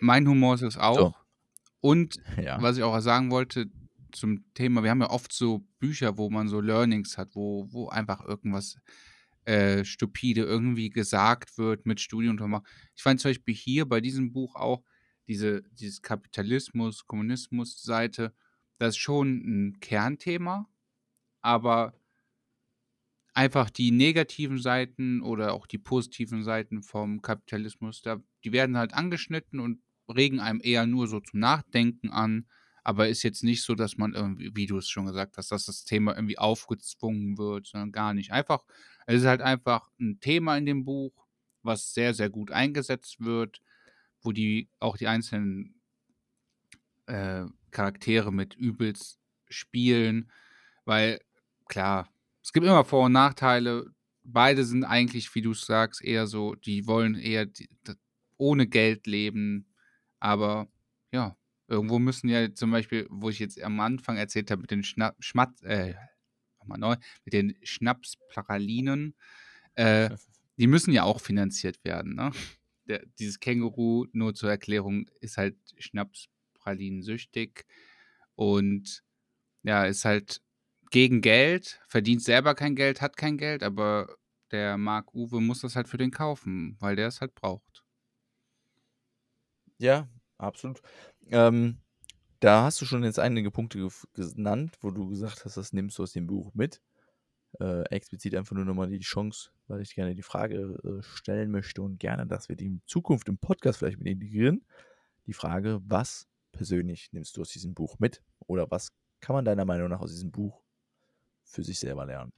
Mein 0.00 0.26
Humor 0.26 0.54
ist 0.54 0.62
es 0.62 0.76
auch. 0.76 0.96
So. 0.96 1.14
Und 1.80 2.16
ja. 2.42 2.60
was 2.60 2.76
ich 2.76 2.82
auch 2.82 2.98
sagen 3.00 3.30
wollte 3.30 3.66
zum 4.12 4.44
Thema, 4.54 4.82
wir 4.82 4.90
haben 4.90 5.00
ja 5.00 5.10
oft 5.10 5.32
so 5.32 5.64
Bücher, 5.78 6.18
wo 6.18 6.30
man 6.30 6.48
so 6.48 6.60
Learnings 6.60 7.18
hat, 7.18 7.34
wo, 7.34 7.66
wo 7.72 7.88
einfach 7.88 8.24
irgendwas 8.24 8.76
äh, 9.44 9.84
stupide 9.84 10.42
irgendwie 10.42 10.90
gesagt 10.90 11.58
wird 11.58 11.86
mit 11.86 12.00
Studienuntermachung. 12.00 12.66
Ich 12.96 13.02
fand 13.02 13.20
zum 13.20 13.30
Beispiel 13.30 13.54
hier 13.54 13.86
bei 13.86 14.00
diesem 14.00 14.32
Buch 14.32 14.54
auch 14.56 14.82
diese, 15.28 15.62
dieses 15.72 16.02
Kapitalismus, 16.02 17.06
Kommunismus-Seite, 17.06 18.34
das 18.78 18.90
ist 18.90 18.98
schon 18.98 19.28
ein 19.70 19.80
Kernthema, 19.80 20.68
aber 21.42 21.94
einfach 23.34 23.70
die 23.70 23.90
negativen 23.90 24.58
Seiten 24.58 25.20
oder 25.22 25.52
auch 25.52 25.66
die 25.66 25.78
positiven 25.78 26.44
Seiten 26.44 26.82
vom 26.82 27.20
Kapitalismus, 27.22 28.02
da, 28.02 28.22
die 28.44 28.52
werden 28.52 28.76
halt 28.76 28.94
angeschnitten 28.94 29.60
und 29.60 29.82
regen 30.08 30.40
einem 30.40 30.60
eher 30.62 30.86
nur 30.86 31.08
so 31.08 31.20
zum 31.20 31.40
Nachdenken 31.40 32.10
an 32.10 32.46
aber 32.84 33.08
ist 33.08 33.22
jetzt 33.22 33.42
nicht 33.42 33.62
so, 33.62 33.74
dass 33.74 33.96
man 33.96 34.12
irgendwie, 34.12 34.54
wie 34.54 34.66
du 34.66 34.76
es 34.76 34.88
schon 34.88 35.06
gesagt 35.06 35.38
hast, 35.38 35.50
dass 35.50 35.64
das 35.64 35.84
Thema 35.84 36.14
irgendwie 36.14 36.38
aufgezwungen 36.38 37.38
wird, 37.38 37.66
sondern 37.66 37.92
gar 37.92 38.12
nicht. 38.12 38.30
Einfach, 38.30 38.64
es 39.06 39.22
ist 39.22 39.26
halt 39.26 39.40
einfach 39.40 39.90
ein 39.98 40.20
Thema 40.20 40.56
in 40.58 40.66
dem 40.66 40.84
Buch, 40.84 41.26
was 41.62 41.94
sehr, 41.94 42.12
sehr 42.12 42.28
gut 42.28 42.50
eingesetzt 42.50 43.24
wird, 43.24 43.62
wo 44.20 44.32
die 44.32 44.68
auch 44.80 44.98
die 44.98 45.08
einzelnen 45.08 45.80
äh, 47.06 47.46
Charaktere 47.70 48.30
mit 48.32 48.54
übelst 48.54 49.18
spielen, 49.48 50.30
weil 50.84 51.20
klar, 51.66 52.10
es 52.42 52.52
gibt 52.52 52.66
immer 52.66 52.84
Vor- 52.84 53.06
und 53.06 53.12
Nachteile. 53.12 53.90
Beide 54.22 54.64
sind 54.64 54.84
eigentlich, 54.84 55.34
wie 55.34 55.42
du 55.42 55.54
sagst, 55.54 56.04
eher 56.04 56.26
so, 56.26 56.54
die 56.54 56.86
wollen 56.86 57.14
eher 57.14 57.46
die, 57.46 57.68
ohne 58.36 58.66
Geld 58.66 59.06
leben, 59.06 59.66
aber 60.20 60.68
ja, 61.12 61.36
Irgendwo 61.68 61.98
müssen 61.98 62.28
ja 62.28 62.52
zum 62.54 62.70
Beispiel, 62.70 63.06
wo 63.10 63.30
ich 63.30 63.38
jetzt 63.38 63.62
am 63.62 63.80
Anfang 63.80 64.16
erzählt 64.16 64.50
habe, 64.50 64.62
mit 64.62 64.70
den 64.70 64.84
Schna 64.84 65.14
Schmatz, 65.18 65.62
äh, 65.62 65.94
nochmal 66.60 66.78
neu, 66.78 66.96
mit 67.24 67.32
den 67.34 67.56
Schnapspralinen, 67.62 69.14
äh, 69.74 70.10
die 70.58 70.66
müssen 70.66 70.92
ja 70.92 71.04
auch 71.04 71.20
finanziert 71.20 71.84
werden, 71.84 72.14
ne? 72.14 72.32
Der, 72.86 73.04
dieses 73.18 73.40
Känguru, 73.40 74.06
nur 74.12 74.34
zur 74.34 74.50
Erklärung, 74.50 75.06
ist 75.20 75.38
halt 75.38 75.56
Schnapspralinen 75.78 77.02
süchtig 77.02 77.64
und 78.36 79.02
ja, 79.62 79.84
ist 79.86 80.04
halt 80.04 80.42
gegen 80.90 81.20
Geld, 81.22 81.80
verdient 81.88 82.22
selber 82.22 82.54
kein 82.54 82.76
Geld, 82.76 83.00
hat 83.02 83.16
kein 83.16 83.38
Geld, 83.38 83.62
aber 83.62 84.16
der 84.52 84.78
Marc 84.78 85.14
Uwe 85.14 85.40
muss 85.40 85.60
das 85.62 85.76
halt 85.76 85.88
für 85.88 85.98
den 85.98 86.10
kaufen, 86.12 86.76
weil 86.80 86.96
der 86.96 87.08
es 87.08 87.20
halt 87.20 87.34
braucht. 87.34 87.84
Ja, 89.78 90.08
absolut. 90.38 90.80
Ähm, 91.30 91.78
da 92.40 92.64
hast 92.64 92.80
du 92.80 92.84
schon 92.84 93.04
jetzt 93.04 93.18
einige 93.18 93.50
Punkte 93.50 93.88
genannt, 94.14 94.76
wo 94.80 94.90
du 94.90 95.08
gesagt 95.08 95.44
hast, 95.44 95.56
das 95.56 95.72
nimmst 95.72 95.98
du 95.98 96.02
aus 96.02 96.12
dem 96.12 96.26
Buch 96.26 96.52
mit. 96.54 96.82
Äh, 97.60 97.82
explizit 97.90 98.34
einfach 98.34 98.56
nur 98.56 98.64
nochmal 98.64 98.88
die 98.88 98.98
Chance, 98.98 99.50
weil 99.68 99.80
ich 99.80 99.94
gerne 99.94 100.14
die 100.14 100.22
Frage 100.22 100.78
äh, 100.84 101.02
stellen 101.02 101.50
möchte 101.50 101.82
und 101.82 101.98
gerne, 101.98 102.26
dass 102.26 102.48
wir 102.48 102.56
die 102.56 102.66
in 102.66 102.82
Zukunft 102.86 103.28
im 103.28 103.38
Podcast 103.38 103.78
vielleicht 103.78 103.98
mit 103.98 104.08
integrieren. 104.08 104.66
Die 105.26 105.32
Frage, 105.32 105.80
was 105.84 106.26
persönlich 106.52 107.12
nimmst 107.12 107.36
du 107.36 107.42
aus 107.42 107.50
diesem 107.50 107.72
Buch 107.74 107.98
mit? 107.98 108.22
Oder 108.46 108.70
was 108.70 108.90
kann 109.20 109.34
man 109.34 109.44
deiner 109.44 109.64
Meinung 109.64 109.88
nach 109.88 110.00
aus 110.00 110.10
diesem 110.10 110.32
Buch 110.32 110.62
für 111.44 111.62
sich 111.62 111.78
selber 111.78 112.06
lernen? 112.06 112.32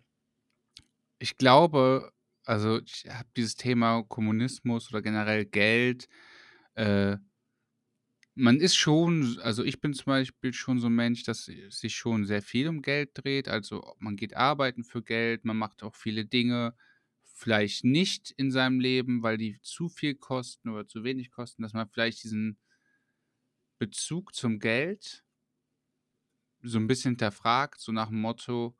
Ich 1.19 1.37
glaube, 1.39 2.13
also 2.45 2.81
ich 2.81 3.07
habe 3.09 3.29
dieses 3.37 3.57
Thema 3.57 4.05
Kommunismus 4.05 4.91
oder 4.91 5.03
generell 5.03 5.47
Geld 5.47 6.09
äh, 6.75 7.17
man 8.37 8.61
ist 8.61 8.77
schon 8.77 9.39
also 9.43 9.65
ich 9.65 9.81
bin 9.81 9.95
zum 9.95 10.07
Beispiel 10.07 10.53
schon 10.53 10.79
so 10.81 10.89
ein 10.89 10.95
Mensch, 10.95 11.25
dass 11.25 11.47
sich 11.47 11.97
schon 11.97 12.27
sehr 12.27 12.43
viel 12.43 12.69
um 12.69 12.83
Geld 12.83 13.11
dreht. 13.15 13.49
Also, 13.49 13.95
man 13.99 14.17
geht 14.17 14.37
arbeiten 14.37 14.85
für 14.85 15.03
Geld, 15.03 15.45
man 15.45 15.57
macht 15.57 15.83
auch 15.83 15.97
viele 15.97 16.27
Dinge 16.27 16.75
vielleicht 17.25 17.85
nicht 17.85 18.33
in 18.37 18.51
seinem 18.51 18.81
Leben, 18.81 19.23
weil 19.23 19.39
die 19.39 19.61
zu 19.63 19.89
viel 19.89 20.15
kosten 20.15 20.71
oder 20.71 20.87
zu 20.87 21.05
wenig 21.05 21.31
kosten, 21.31 21.63
dass 21.63 21.73
man 21.75 21.89
vielleicht 21.89 22.25
diesen 22.25 22.59
Bezug 23.81 24.35
zum 24.35 24.59
Geld 24.59 25.23
so 26.63 26.79
ein 26.79 26.87
bisschen 26.87 27.13
hinterfragt, 27.13 27.81
so 27.81 27.93
nach 27.93 28.09
dem 28.09 28.21
Motto: 28.21 28.77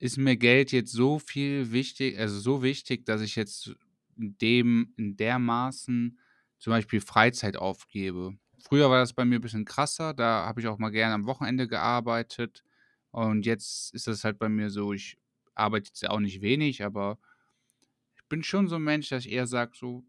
„Ist 0.00 0.18
mir 0.18 0.36
Geld 0.36 0.72
jetzt 0.72 0.92
so 0.92 1.18
viel 1.18 1.72
wichtig 1.72 2.18
also, 2.18 2.38
so 2.40 2.62
wichtig, 2.62 3.06
dass 3.06 3.20
ich 3.22 3.36
jetzt 3.36 3.74
in 4.16 4.36
dem 4.38 4.92
in 4.96 5.16
dermaßen 5.16 6.18
zum 6.58 6.72
Beispiel 6.72 7.00
Freizeit 7.00 7.56
aufgebe. 7.56 8.36
Früher 8.62 8.90
war 8.90 8.98
das 9.00 9.12
bei 9.12 9.24
mir 9.24 9.36
ein 9.36 9.42
bisschen 9.42 9.64
krasser, 9.64 10.14
da 10.14 10.46
habe 10.46 10.60
ich 10.60 10.66
auch 10.68 10.78
mal 10.78 10.90
gerne 10.90 11.14
am 11.14 11.26
Wochenende 11.26 11.68
gearbeitet 11.68 12.62
und 13.10 13.46
jetzt 13.46 13.92
ist 13.94 14.06
das 14.06 14.24
halt 14.24 14.38
bei 14.38 14.48
mir 14.48 14.70
so, 14.70 14.92
ich 14.92 15.18
arbeite 15.54 15.88
jetzt 15.88 16.08
auch 16.08 16.20
nicht 16.20 16.40
wenig, 16.40 16.84
aber 16.84 17.18
ich 18.16 18.26
bin 18.28 18.42
schon 18.42 18.68
so 18.68 18.76
ein 18.76 18.82
Mensch, 18.84 19.08
dass 19.08 19.26
ich 19.26 19.32
eher 19.32 19.46
sage 19.46 19.72
so: 19.74 20.04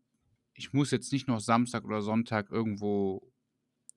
„Ich 0.54 0.74
muss 0.74 0.92
jetzt 0.92 1.12
nicht 1.12 1.28
noch 1.28 1.40
Samstag 1.40 1.84
oder 1.86 2.02
Sonntag 2.02 2.52
irgendwo 2.52 3.32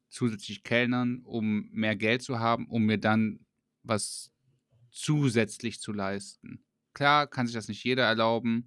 zusätzlich 0.08 0.62
kellnern, 0.64 1.22
um 1.24 1.68
mehr 1.72 1.96
Geld 1.96 2.22
zu 2.22 2.38
haben, 2.40 2.68
um 2.68 2.84
mir 2.86 2.98
dann 2.98 3.46
was 3.82 4.32
zusätzlich 4.90 5.80
zu 5.80 5.92
leisten.“ 5.92 6.64
Klar 6.94 7.26
kann 7.28 7.46
sich 7.46 7.54
das 7.54 7.68
nicht 7.68 7.84
jeder 7.84 8.04
erlauben 8.04 8.66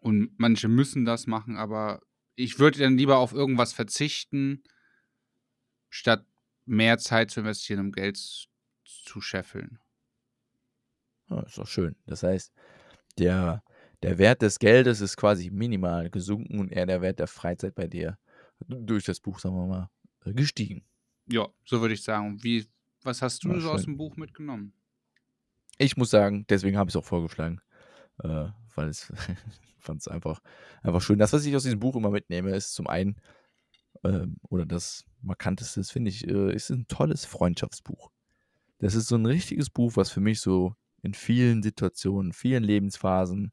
und 0.00 0.38
manche 0.38 0.68
müssen 0.68 1.04
das 1.04 1.26
machen, 1.26 1.56
aber 1.56 2.00
ich 2.40 2.58
würde 2.58 2.78
dann 2.78 2.96
lieber 2.96 3.18
auf 3.18 3.32
irgendwas 3.32 3.72
verzichten, 3.72 4.62
statt 5.88 6.24
mehr 6.64 6.98
Zeit 6.98 7.30
zu 7.30 7.40
investieren, 7.40 7.80
um 7.80 7.92
Geld 7.92 8.16
zu 8.84 9.20
scheffeln. 9.20 9.78
Ja, 11.28 11.40
ist 11.42 11.58
doch 11.58 11.66
schön. 11.66 11.96
Das 12.06 12.22
heißt, 12.22 12.52
der, 13.18 13.62
der 14.02 14.18
Wert 14.18 14.42
des 14.42 14.58
Geldes 14.58 15.00
ist 15.00 15.16
quasi 15.16 15.50
minimal 15.50 16.10
gesunken 16.10 16.58
und 16.58 16.72
eher 16.72 16.86
der 16.86 17.02
Wert 17.02 17.18
der 17.18 17.26
Freizeit 17.26 17.74
bei 17.74 17.86
dir 17.86 18.18
durch 18.66 19.04
das 19.04 19.20
Buch, 19.20 19.38
sagen 19.38 19.56
wir 19.56 19.66
mal, 19.66 19.90
äh, 20.24 20.32
gestiegen. 20.32 20.84
Ja, 21.26 21.48
so 21.64 21.80
würde 21.80 21.94
ich 21.94 22.02
sagen. 22.02 22.42
Wie, 22.42 22.66
was 23.02 23.22
hast 23.22 23.44
du 23.44 23.58
so 23.60 23.70
aus 23.70 23.84
dem 23.84 23.96
Buch 23.96 24.16
mitgenommen? 24.16 24.72
Ich 25.78 25.96
muss 25.96 26.10
sagen, 26.10 26.44
deswegen 26.48 26.76
habe 26.76 26.88
ich 26.90 26.94
es 26.94 27.00
auch 27.00 27.06
vorgeschlagen, 27.06 27.60
äh, 28.22 28.48
weil 28.74 28.88
es 28.88 29.12
fand 29.78 30.00
es 30.00 30.08
einfach, 30.08 30.40
einfach 30.82 31.00
schön. 31.00 31.18
Das, 31.18 31.32
was 31.32 31.44
ich 31.44 31.56
aus 31.56 31.64
diesem 31.64 31.80
Buch 31.80 31.96
immer 31.96 32.10
mitnehme, 32.10 32.54
ist 32.54 32.74
zum 32.74 32.86
einen, 32.86 33.16
ähm, 34.04 34.36
oder 34.48 34.66
das 34.66 35.04
markanteste, 35.22 35.82
finde 35.84 36.10
ich, 36.10 36.26
äh, 36.26 36.54
ist 36.54 36.70
ein 36.70 36.86
tolles 36.88 37.24
Freundschaftsbuch. 37.24 38.10
Das 38.78 38.94
ist 38.94 39.08
so 39.08 39.16
ein 39.16 39.26
richtiges 39.26 39.70
Buch, 39.70 39.92
was 39.96 40.10
für 40.10 40.20
mich 40.20 40.40
so 40.40 40.74
in 41.02 41.14
vielen 41.14 41.62
Situationen, 41.62 42.32
vielen 42.32 42.62
Lebensphasen 42.62 43.52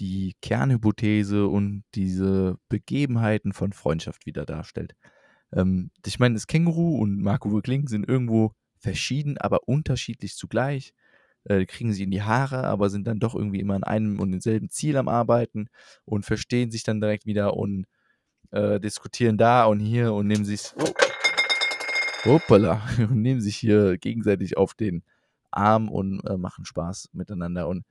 die 0.00 0.34
Kernhypothese 0.40 1.46
und 1.46 1.84
diese 1.94 2.58
Begebenheiten 2.68 3.52
von 3.52 3.72
Freundschaft 3.72 4.26
wieder 4.26 4.46
darstellt. 4.46 4.94
Ähm, 5.52 5.90
ich 6.06 6.18
meine, 6.18 6.34
das 6.34 6.46
Känguru 6.46 6.96
und 6.96 7.20
Marco 7.20 7.60
Kling 7.60 7.86
sind 7.86 8.08
irgendwo 8.08 8.52
verschieden, 8.78 9.36
aber 9.38 9.68
unterschiedlich 9.68 10.36
zugleich. 10.36 10.94
Äh, 11.44 11.64
kriegen 11.66 11.92
sie 11.92 12.04
in 12.04 12.10
die 12.10 12.22
Haare, 12.22 12.64
aber 12.64 12.90
sind 12.90 13.06
dann 13.06 13.18
doch 13.20 13.34
irgendwie 13.34 13.60
immer 13.60 13.74
an 13.74 13.84
einem 13.84 14.20
und 14.20 14.32
denselben 14.32 14.70
Ziel 14.70 14.96
am 14.96 15.08
Arbeiten 15.08 15.68
und 16.04 16.24
verstehen 16.24 16.70
sich 16.70 16.82
dann 16.82 17.00
direkt 17.00 17.26
wieder 17.26 17.56
und 17.56 17.86
äh, 18.50 18.80
diskutieren 18.80 19.38
da 19.38 19.64
und 19.64 19.80
hier 19.80 20.12
und 20.12 20.26
nehmen 20.26 20.44
sich 20.44 20.72
oh, 20.76 20.92
hoppala, 22.24 22.82
und 22.98 23.22
nehmen 23.22 23.40
sich 23.40 23.56
hier 23.56 23.98
gegenseitig 23.98 24.56
auf 24.56 24.74
den 24.74 25.02
Arm 25.50 25.88
und 25.88 26.20
äh, 26.26 26.36
machen 26.36 26.64
Spaß 26.64 27.10
miteinander. 27.12 27.68
Und 27.68 27.84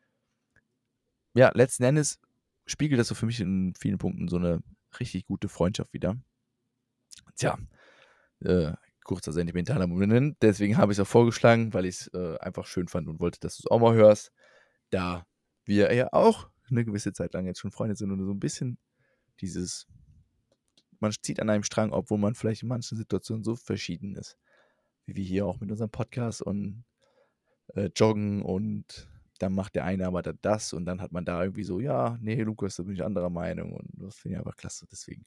ja, 1.33 1.51
letzten 1.53 1.83
Endes 1.83 2.19
spiegelt 2.65 2.99
das 2.99 3.07
so 3.07 3.15
für 3.15 3.25
mich 3.25 3.39
in 3.39 3.73
vielen 3.77 3.97
Punkten 3.97 4.27
so 4.27 4.37
eine 4.37 4.61
richtig 4.99 5.25
gute 5.25 5.49
Freundschaft 5.49 5.93
wieder. 5.93 6.17
Tja, 7.35 7.57
äh, 8.41 8.73
kurzer 9.09 9.33
sentimentaler 9.33 9.87
Moment. 9.87 10.37
Deswegen 10.43 10.77
habe 10.77 10.91
ich 10.91 10.99
es 10.99 11.01
auch 11.03 11.09
vorgeschlagen, 11.09 11.73
weil 11.73 11.85
ich 11.85 12.01
es 12.01 12.07
äh, 12.13 12.37
einfach 12.37 12.67
schön 12.67 12.87
fand 12.87 13.07
und 13.07 13.19
wollte, 13.19 13.39
dass 13.39 13.57
du 13.57 13.61
es 13.61 13.71
auch 13.71 13.79
mal 13.79 13.95
hörst. 13.95 14.31
Da 14.91 15.25
wir 15.65 15.91
ja 15.95 16.09
auch 16.13 16.47
eine 16.69 16.85
gewisse 16.85 17.11
Zeit 17.11 17.33
lang 17.33 17.47
jetzt 17.47 17.59
schon 17.59 17.71
Freunde 17.71 17.95
sind 17.95 18.11
und 18.11 18.23
so 18.23 18.31
ein 18.31 18.39
bisschen 18.39 18.77
dieses, 19.41 19.87
man 20.99 21.11
zieht 21.23 21.39
an 21.39 21.49
einem 21.49 21.63
Strang, 21.63 21.91
obwohl 21.91 22.19
man 22.19 22.35
vielleicht 22.35 22.61
in 22.61 22.69
manchen 22.69 22.99
Situationen 22.99 23.43
so 23.43 23.55
verschieden 23.55 24.15
ist. 24.15 24.37
Wie 25.07 25.15
wir 25.15 25.23
hier 25.23 25.47
auch 25.47 25.59
mit 25.59 25.71
unserem 25.71 25.89
Podcast 25.89 26.43
und 26.43 26.85
äh, 27.73 27.89
Joggen 27.95 28.43
und 28.43 29.09
dann 29.39 29.53
macht 29.53 29.75
der 29.75 29.85
eine 29.85 30.05
aber 30.05 30.21
das 30.21 30.73
und 30.73 30.85
dann 30.85 31.01
hat 31.01 31.11
man 31.11 31.25
da 31.25 31.41
irgendwie 31.41 31.63
so, 31.63 31.79
ja, 31.79 32.17
nee, 32.21 32.41
Lukas, 32.41 32.75
da 32.75 32.83
bin 32.83 32.93
ich 32.93 33.03
anderer 33.03 33.29
Meinung 33.29 33.73
und 33.73 33.89
das 33.93 34.17
finde 34.17 34.35
ich 34.35 34.39
einfach 34.39 34.55
klasse. 34.55 34.85
Deswegen 34.91 35.25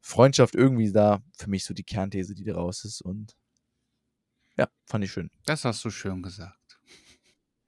Freundschaft 0.00 0.54
irgendwie 0.54 0.92
da 0.92 1.22
für 1.36 1.50
mich 1.50 1.64
so 1.64 1.74
die 1.74 1.84
Kernthese, 1.84 2.34
die 2.34 2.44
da 2.44 2.54
raus 2.54 2.84
ist 2.84 3.00
und 3.02 3.34
ja, 4.56 4.68
fand 4.86 5.04
ich 5.04 5.12
schön. 5.12 5.30
Das 5.46 5.64
hast 5.64 5.84
du 5.84 5.90
schön 5.90 6.22
gesagt. 6.22 6.78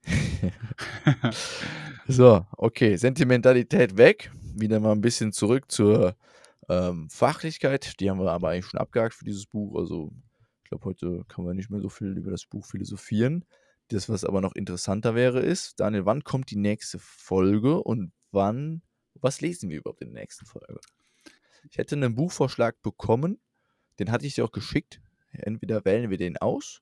so, 2.07 2.45
okay, 2.57 2.95
Sentimentalität 2.95 3.97
weg. 3.97 4.31
Wieder 4.55 4.79
mal 4.79 4.93
ein 4.93 5.01
bisschen 5.01 5.33
zurück 5.33 5.69
zur 5.71 6.15
ähm, 6.69 7.09
Fachlichkeit. 7.09 7.99
Die 7.99 8.09
haben 8.09 8.19
wir 8.19 8.31
aber 8.31 8.49
eigentlich 8.49 8.67
schon 8.67 8.79
abgehakt 8.79 9.13
für 9.13 9.25
dieses 9.25 9.45
Buch. 9.45 9.77
Also, 9.77 10.11
ich 10.63 10.69
glaube, 10.69 10.85
heute 10.85 11.23
kann 11.27 11.45
man 11.45 11.55
nicht 11.55 11.69
mehr 11.69 11.81
so 11.81 11.89
viel 11.89 12.17
über 12.17 12.31
das 12.31 12.45
Buch 12.45 12.65
philosophieren. 12.65 13.45
Das, 13.89 14.09
was 14.09 14.25
aber 14.25 14.41
noch 14.41 14.53
interessanter 14.53 15.15
wäre, 15.15 15.39
ist, 15.39 15.79
Daniel, 15.79 16.05
wann 16.05 16.23
kommt 16.23 16.51
die 16.51 16.57
nächste 16.57 16.99
Folge 16.99 17.81
und 17.81 18.11
wann, 18.31 18.81
was 19.15 19.39
lesen 19.41 19.69
wir 19.69 19.77
überhaupt 19.77 20.01
in 20.01 20.13
der 20.13 20.21
nächsten 20.21 20.45
Folge? 20.45 20.79
Ich 21.69 21.77
hätte 21.77 21.95
einen 21.95 22.15
Buchvorschlag 22.15 22.81
bekommen, 22.81 23.39
den 23.99 24.11
hatte 24.11 24.25
ich 24.25 24.35
dir 24.35 24.45
auch 24.45 24.51
geschickt. 24.51 25.01
Entweder 25.31 25.85
wählen 25.85 26.09
wir 26.09 26.17
den 26.17 26.37
aus 26.37 26.81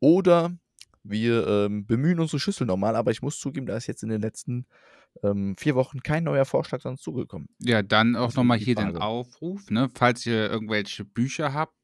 oder 0.00 0.56
wir 1.02 1.46
ähm, 1.46 1.86
bemühen 1.86 2.20
unsere 2.20 2.40
Schüssel 2.40 2.66
nochmal, 2.66 2.96
aber 2.96 3.10
ich 3.10 3.22
muss 3.22 3.38
zugeben, 3.38 3.66
da 3.66 3.76
ist 3.76 3.86
jetzt 3.86 4.02
in 4.02 4.08
den 4.08 4.20
letzten 4.20 4.66
ähm, 5.22 5.56
vier 5.56 5.74
Wochen 5.74 6.02
kein 6.02 6.24
neuer 6.24 6.44
Vorschlag 6.44 6.82
sonst 6.82 7.02
zugekommen. 7.02 7.48
Ja, 7.60 7.82
dann 7.82 8.16
auch 8.16 8.34
nochmal 8.34 8.58
hier 8.58 8.74
den 8.74 8.96
Aufruf, 8.96 9.70
ne? 9.70 9.88
falls 9.94 10.26
ihr 10.26 10.50
irgendwelche 10.50 11.04
Bücher 11.04 11.52
habt, 11.52 11.74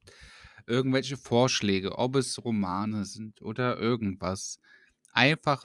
irgendwelche 0.67 1.17
Vorschläge, 1.17 1.97
ob 1.99 2.17
es 2.17 2.45
Romane 2.45 3.05
sind 3.05 3.41
oder 3.43 3.79
irgendwas, 3.79 4.59
einfach 5.13 5.65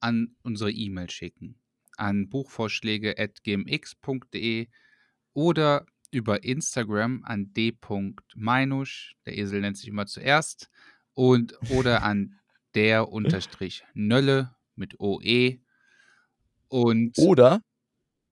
an 0.00 0.36
unsere 0.42 0.70
E-Mail 0.70 1.10
schicken. 1.10 1.58
An 1.96 2.28
buchvorschläge.gmx.de 2.28 4.68
oder 5.32 5.86
über 6.10 6.44
Instagram 6.44 7.24
an 7.24 7.52
d.meinusch, 7.52 9.16
der 9.26 9.38
Esel 9.38 9.60
nennt 9.60 9.76
sich 9.76 9.88
immer 9.88 10.06
zuerst, 10.06 10.70
und 11.14 11.54
oder 11.70 12.02
an 12.02 12.38
der 12.74 13.08
unterstrich 13.12 13.84
Nölle 13.94 14.56
mit 14.76 15.00
OE. 15.00 15.58
Und 16.68 17.18
oder, 17.18 17.62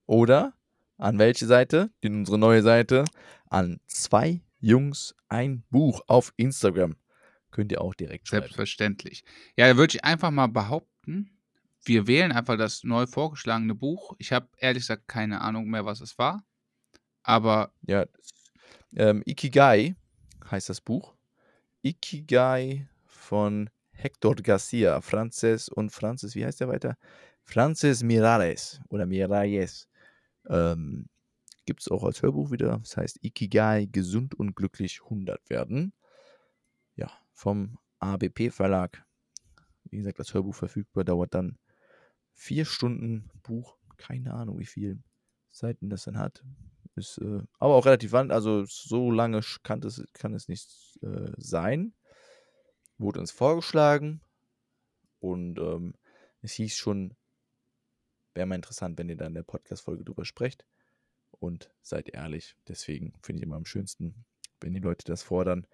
oder 0.06 0.54
an 0.98 1.18
welche 1.18 1.46
Seite? 1.46 1.90
In 2.00 2.16
unsere 2.16 2.38
neue 2.38 2.62
Seite. 2.62 3.04
An 3.48 3.80
zwei 3.86 4.43
Jungs 4.64 5.14
ein 5.28 5.62
Buch 5.70 6.02
auf 6.06 6.32
Instagram. 6.36 6.96
Könnt 7.50 7.70
ihr 7.70 7.80
auch 7.80 7.94
direkt 7.94 8.28
schreiben. 8.28 8.42
Selbstverständlich. 8.42 9.24
Ja, 9.56 9.68
da 9.68 9.76
würde 9.76 9.96
ich 9.96 10.04
einfach 10.04 10.30
mal 10.30 10.48
behaupten, 10.48 11.30
wir 11.84 12.06
wählen 12.06 12.32
einfach 12.32 12.56
das 12.56 12.82
neu 12.82 13.06
vorgeschlagene 13.06 13.74
Buch. 13.74 14.14
Ich 14.18 14.32
habe 14.32 14.48
ehrlich 14.56 14.84
gesagt 14.84 15.06
keine 15.06 15.42
Ahnung 15.42 15.68
mehr, 15.68 15.84
was 15.84 16.00
es 16.00 16.18
war. 16.18 16.44
Aber. 17.22 17.72
Ja, 17.82 18.06
ähm, 18.96 19.22
Ikigai 19.26 19.96
heißt 20.50 20.70
das 20.70 20.80
Buch. 20.80 21.14
Ikigai 21.82 22.88
von 23.04 23.68
Hector 23.90 24.34
Garcia, 24.36 25.00
Frances 25.02 25.68
und 25.68 25.90
Francis, 25.90 26.34
wie 26.34 26.44
heißt 26.44 26.60
der 26.60 26.68
weiter? 26.68 26.96
Frances 27.42 28.02
Miralles 28.02 28.80
oder 28.88 29.04
Miralles. 29.04 29.88
Ähm, 30.48 31.06
Gibt 31.66 31.80
es 31.80 31.88
auch 31.88 32.04
als 32.04 32.22
Hörbuch 32.22 32.50
wieder. 32.50 32.78
Das 32.78 32.96
heißt 32.96 33.24
Ikigai, 33.24 33.86
gesund 33.86 34.34
und 34.34 34.54
glücklich 34.54 35.02
100 35.04 35.48
werden. 35.48 35.92
Ja, 36.94 37.10
vom 37.32 37.78
ABP 37.98 38.50
Verlag. 38.50 39.04
Wie 39.84 39.98
gesagt, 39.98 40.18
das 40.18 40.34
Hörbuch 40.34 40.54
verfügbar, 40.54 41.04
dauert 41.04 41.34
dann 41.34 41.58
vier 42.32 42.64
Stunden 42.64 43.30
Buch. 43.42 43.78
Keine 43.96 44.34
Ahnung, 44.34 44.58
wie 44.58 44.66
viele 44.66 44.98
Seiten 45.50 45.88
das 45.88 46.04
dann 46.04 46.18
hat. 46.18 46.44
Ist 46.96 47.18
äh, 47.18 47.42
aber 47.58 47.74
auch 47.74 47.86
relativ 47.86 48.12
wand, 48.12 48.30
also 48.30 48.64
so 48.66 49.10
lange 49.10 49.40
kann, 49.62 49.80
das, 49.80 50.02
kann 50.12 50.34
es 50.34 50.48
nicht 50.48 50.98
äh, 51.02 51.32
sein. 51.36 51.94
Wurde 52.98 53.20
uns 53.20 53.32
vorgeschlagen 53.32 54.20
und 55.18 55.58
ähm, 55.58 55.94
es 56.40 56.52
hieß 56.52 56.76
schon, 56.76 57.16
wäre 58.34 58.46
mal 58.46 58.54
interessant, 58.54 58.98
wenn 58.98 59.08
ihr 59.08 59.16
da 59.16 59.26
in 59.26 59.34
der 59.34 59.42
Podcast-Folge 59.42 60.04
drüber 60.04 60.24
sprecht 60.24 60.64
und 61.40 61.70
seid 61.82 62.08
ehrlich. 62.10 62.56
Deswegen 62.68 63.12
finde 63.22 63.40
ich 63.40 63.46
immer 63.46 63.56
am 63.56 63.66
schönsten, 63.66 64.24
wenn 64.60 64.74
die 64.74 64.80
Leute 64.80 65.04
das 65.04 65.22
fordern 65.22 65.66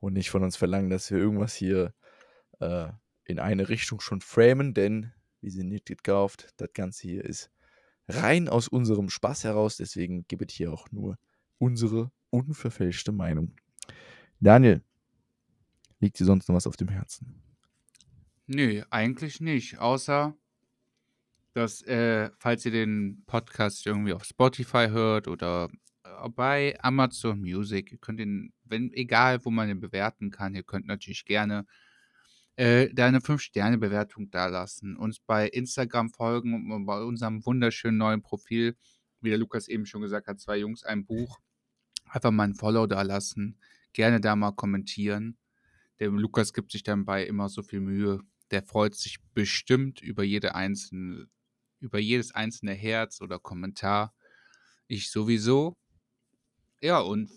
und 0.00 0.12
nicht 0.12 0.30
von 0.30 0.42
uns 0.42 0.56
verlangen, 0.56 0.90
dass 0.90 1.10
wir 1.10 1.18
irgendwas 1.18 1.54
hier 1.54 1.94
äh, 2.60 2.88
in 3.24 3.38
eine 3.38 3.68
Richtung 3.68 4.00
schon 4.00 4.20
framen, 4.20 4.74
denn 4.74 5.12
wir 5.40 5.50
sind 5.50 5.68
nicht 5.68 5.86
gekauft. 5.86 6.52
Das 6.56 6.72
Ganze 6.72 7.08
hier 7.08 7.24
ist 7.24 7.50
rein 8.08 8.48
aus 8.48 8.68
unserem 8.68 9.08
Spaß 9.08 9.44
heraus, 9.44 9.76
deswegen 9.76 10.26
gibt 10.28 10.50
es 10.50 10.56
hier 10.56 10.72
auch 10.72 10.90
nur 10.90 11.18
unsere 11.58 12.10
unverfälschte 12.30 13.12
Meinung. 13.12 13.54
Daniel, 14.40 14.82
liegt 16.00 16.18
dir 16.18 16.24
sonst 16.24 16.48
noch 16.48 16.56
was 16.56 16.66
auf 16.66 16.76
dem 16.76 16.88
Herzen? 16.88 17.42
Nö, 18.46 18.82
eigentlich 18.90 19.40
nicht, 19.40 19.78
außer 19.78 20.36
dass, 21.54 21.82
äh, 21.82 22.30
falls 22.38 22.64
ihr 22.66 22.72
den 22.72 23.22
Podcast 23.26 23.86
irgendwie 23.86 24.12
auf 24.12 24.24
Spotify 24.24 24.88
hört 24.90 25.28
oder 25.28 25.70
äh, 26.04 26.28
bei 26.28 26.76
Amazon 26.82 27.40
Music, 27.40 27.92
ihr 27.92 27.98
könnt 27.98 28.20
ihn, 28.20 28.52
wenn, 28.64 28.92
egal 28.92 29.44
wo 29.44 29.50
man 29.50 29.70
ihn 29.70 29.80
bewerten 29.80 30.30
kann, 30.30 30.54
ihr 30.54 30.64
könnt 30.64 30.86
natürlich 30.86 31.24
gerne 31.24 31.64
äh, 32.56 32.92
da 32.92 33.06
eine 33.06 33.20
5-Sterne-Bewertung 33.20 34.30
dalassen, 34.30 34.96
uns 34.96 35.20
bei 35.20 35.48
Instagram 35.48 36.10
folgen 36.10 36.72
und 36.72 36.86
bei 36.86 37.00
unserem 37.00 37.46
wunderschönen 37.46 37.98
neuen 37.98 38.22
Profil, 38.22 38.76
wie 39.20 39.30
der 39.30 39.38
Lukas 39.38 39.68
eben 39.68 39.86
schon 39.86 40.02
gesagt 40.02 40.26
hat, 40.26 40.40
zwei 40.40 40.58
Jungs, 40.58 40.82
ein 40.82 41.06
Buch, 41.06 41.38
einfach 42.04 42.32
mal 42.32 42.44
ein 42.44 42.54
Follow 42.54 42.88
da 42.88 43.02
lassen, 43.02 43.58
gerne 43.92 44.20
da 44.20 44.34
mal 44.34 44.52
kommentieren. 44.52 45.38
Der 46.00 46.10
Lukas 46.10 46.52
gibt 46.52 46.72
sich 46.72 46.82
dann 46.82 47.04
bei 47.04 47.24
immer 47.24 47.48
so 47.48 47.62
viel 47.62 47.80
Mühe. 47.80 48.20
Der 48.50 48.62
freut 48.62 48.96
sich 48.96 49.18
bestimmt 49.34 50.00
über 50.02 50.24
jede 50.24 50.56
einzelne 50.56 51.28
über 51.84 51.98
jedes 51.98 52.34
einzelne 52.34 52.72
Herz 52.72 53.20
oder 53.20 53.38
Kommentar. 53.38 54.14
Ich 54.88 55.10
sowieso. 55.10 55.76
Ja, 56.80 56.98
und 56.98 57.30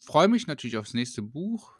freue 0.00 0.28
mich 0.28 0.46
natürlich 0.46 0.76
aufs 0.76 0.94
nächste 0.94 1.22
Buch. 1.22 1.78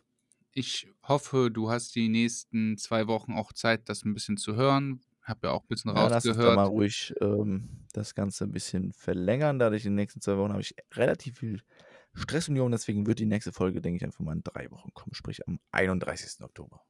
Ich 0.53 0.89
hoffe, 1.03 1.51
du 1.51 1.71
hast 1.71 1.95
die 1.97 2.09
nächsten 2.09 2.79
zwei 2.79 3.07
Wochen 3.09 3.33
auch 3.35 3.53
Zeit, 3.53 3.89
das 3.89 4.05
ein 4.05 4.15
bisschen 4.15 4.37
zu 4.37 4.55
hören. 4.55 5.01
Habe 5.23 5.49
ja 5.49 5.53
auch 5.53 5.63
ein 5.63 5.69
bisschen 5.69 5.95
ja, 5.95 6.07
rausgehört. 6.07 6.39
Lass 6.39 6.47
uns 6.47 6.57
mal 6.57 6.65
ruhig 6.65 7.15
ähm, 7.21 7.87
das 7.93 8.15
Ganze 8.15 8.45
ein 8.45 8.53
bisschen 8.53 8.93
verlängern. 8.93 9.59
Dadurch 9.59 9.85
in 9.85 9.93
den 9.93 9.97
nächsten 9.97 10.21
zwei 10.21 10.37
Wochen 10.37 10.53
habe 10.53 10.63
ich 10.63 10.75
relativ 10.93 11.39
viel 11.39 11.63
Stressunion. 12.15 12.71
Deswegen 12.71 13.07
wird 13.07 13.19
die 13.19 13.27
nächste 13.27 13.53
Folge, 13.53 13.81
denke 13.81 13.97
ich, 13.97 14.05
einfach 14.05 14.21
mal 14.21 14.37
in 14.37 14.43
drei 14.45 14.71
Wochen 14.71 14.93
kommen. 14.95 15.15
Sprich 15.15 15.47
am 15.49 15.59
31. 15.73 16.45
Oktober. 16.45 16.81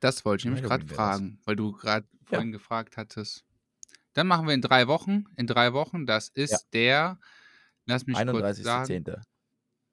Das 0.00 0.24
wollte 0.24 0.42
ich 0.42 0.44
nämlich 0.46 0.64
gerade 0.64 0.86
fragen, 0.86 1.40
weil 1.44 1.56
du 1.56 1.72
gerade 1.72 2.06
vorhin 2.24 2.48
ja. 2.48 2.52
gefragt 2.52 2.96
hattest. 2.96 3.44
Dann 4.14 4.26
machen 4.26 4.46
wir 4.46 4.54
in 4.54 4.62
drei 4.62 4.88
Wochen. 4.88 5.26
In 5.36 5.46
drei 5.46 5.72
Wochen, 5.72 6.06
das 6.06 6.28
ist 6.28 6.52
ja. 6.52 6.58
der, 6.72 7.18
lass 7.86 8.06
mich 8.06 8.16
31. 8.16 8.42
kurz 8.42 8.64
sagen. 8.64 8.86
10. 8.86 9.04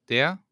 Der? 0.08 0.42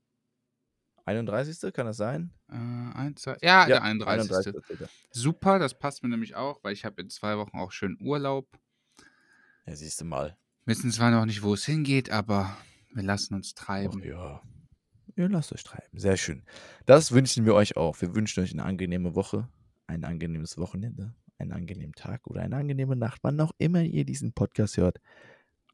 31. 1.06 1.72
kann 1.72 1.86
das 1.86 1.96
sein? 1.96 2.32
Äh, 2.48 2.54
ein, 2.54 3.16
zwei, 3.16 3.36
ja, 3.42 3.62
ja, 3.62 3.66
der 3.66 3.82
31. 3.82 4.30
31. 4.54 4.88
Super, 5.10 5.58
das 5.58 5.78
passt 5.78 6.02
mir 6.02 6.08
nämlich 6.08 6.34
auch, 6.34 6.62
weil 6.62 6.72
ich 6.72 6.84
habe 6.84 7.00
in 7.02 7.10
zwei 7.10 7.36
Wochen 7.38 7.58
auch 7.58 7.72
schön 7.72 7.96
Urlaub. 8.00 8.48
Ja, 9.66 9.76
siehst 9.76 10.00
du 10.00 10.04
mal. 10.04 10.36
Wir 10.64 10.76
wissen 10.76 10.92
zwar 10.92 11.10
noch 11.10 11.26
nicht, 11.26 11.42
wo 11.42 11.54
es 11.54 11.64
hingeht, 11.64 12.10
aber 12.10 12.56
wir 12.92 13.02
lassen 13.02 13.34
uns 13.34 13.54
treiben. 13.54 14.00
Ach 14.02 14.06
ja. 14.06 14.42
Ihr 15.16 15.28
lasst 15.28 15.52
euch 15.52 15.64
treiben. 15.64 15.98
Sehr 15.98 16.16
schön. 16.16 16.44
Das 16.86 17.12
wünschen 17.12 17.44
wir 17.44 17.54
euch 17.54 17.76
auch. 17.76 18.00
Wir 18.00 18.14
wünschen 18.14 18.42
euch 18.42 18.52
eine 18.52 18.64
angenehme 18.64 19.14
Woche, 19.14 19.48
ein 19.86 20.04
angenehmes 20.04 20.58
Wochenende, 20.58 21.14
einen 21.40 21.52
angenehmen 21.52 21.94
Tag 21.94 22.26
oder 22.26 22.42
eine 22.42 22.56
angenehme 22.56 22.96
Nacht, 22.96 23.20
wann 23.22 23.40
auch 23.40 23.52
immer 23.58 23.82
ihr 23.82 24.04
diesen 24.04 24.32
Podcast 24.32 24.76
hört. 24.76 25.00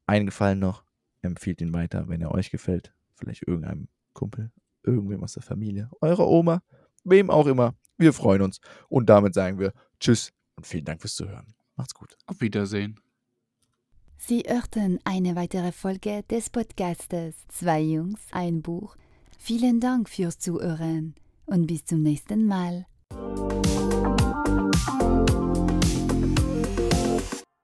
Einen 0.07 0.26
Gefallen 0.26 0.59
noch, 0.59 0.85
empfiehlt 1.22 1.61
ihn 1.61 1.72
weiter, 1.72 2.09
wenn 2.09 2.20
er 2.20 2.33
euch 2.33 2.50
gefällt. 2.50 2.94
Vielleicht 3.14 3.46
irgendeinem 3.46 3.88
Kumpel, 4.12 4.50
irgendwem 4.83 5.22
aus 5.22 5.35
der 5.35 5.42
Familie, 5.42 5.90
eurer 6.00 6.29
Oma, 6.29 6.62
wem 7.05 7.31
auch 7.31 7.46
immer. 7.46 7.74
Wir 7.98 8.12
freuen 8.12 8.42
uns. 8.42 8.61
Und 8.88 9.09
damit 9.09 9.35
sagen 9.35 9.59
wir 9.59 9.72
Tschüss 10.00 10.33
und 10.57 10.66
vielen 10.66 10.85
Dank 10.85 11.00
fürs 11.00 11.14
Zuhören. 11.14 11.55
Macht's 11.76 11.94
gut. 11.94 12.16
Auf 12.26 12.40
Wiedersehen. 12.40 13.00
Sie 14.18 14.42
hörten 14.46 14.98
eine 15.05 15.37
weitere 15.37 15.72
Folge 15.72 16.22
des 16.31 16.50
Podcastes 16.50 17.35
Zwei 17.48 17.81
Jungs, 17.81 18.20
ein 18.33 18.62
Buch. 18.62 18.96
Vielen 19.38 19.81
Dank 19.81 20.09
fürs 20.09 20.38
Zuhören 20.38 21.14
und 21.44 21.66
bis 21.66 21.85
zum 21.85 22.02
nächsten 22.02 22.46
Mal. 22.46 22.87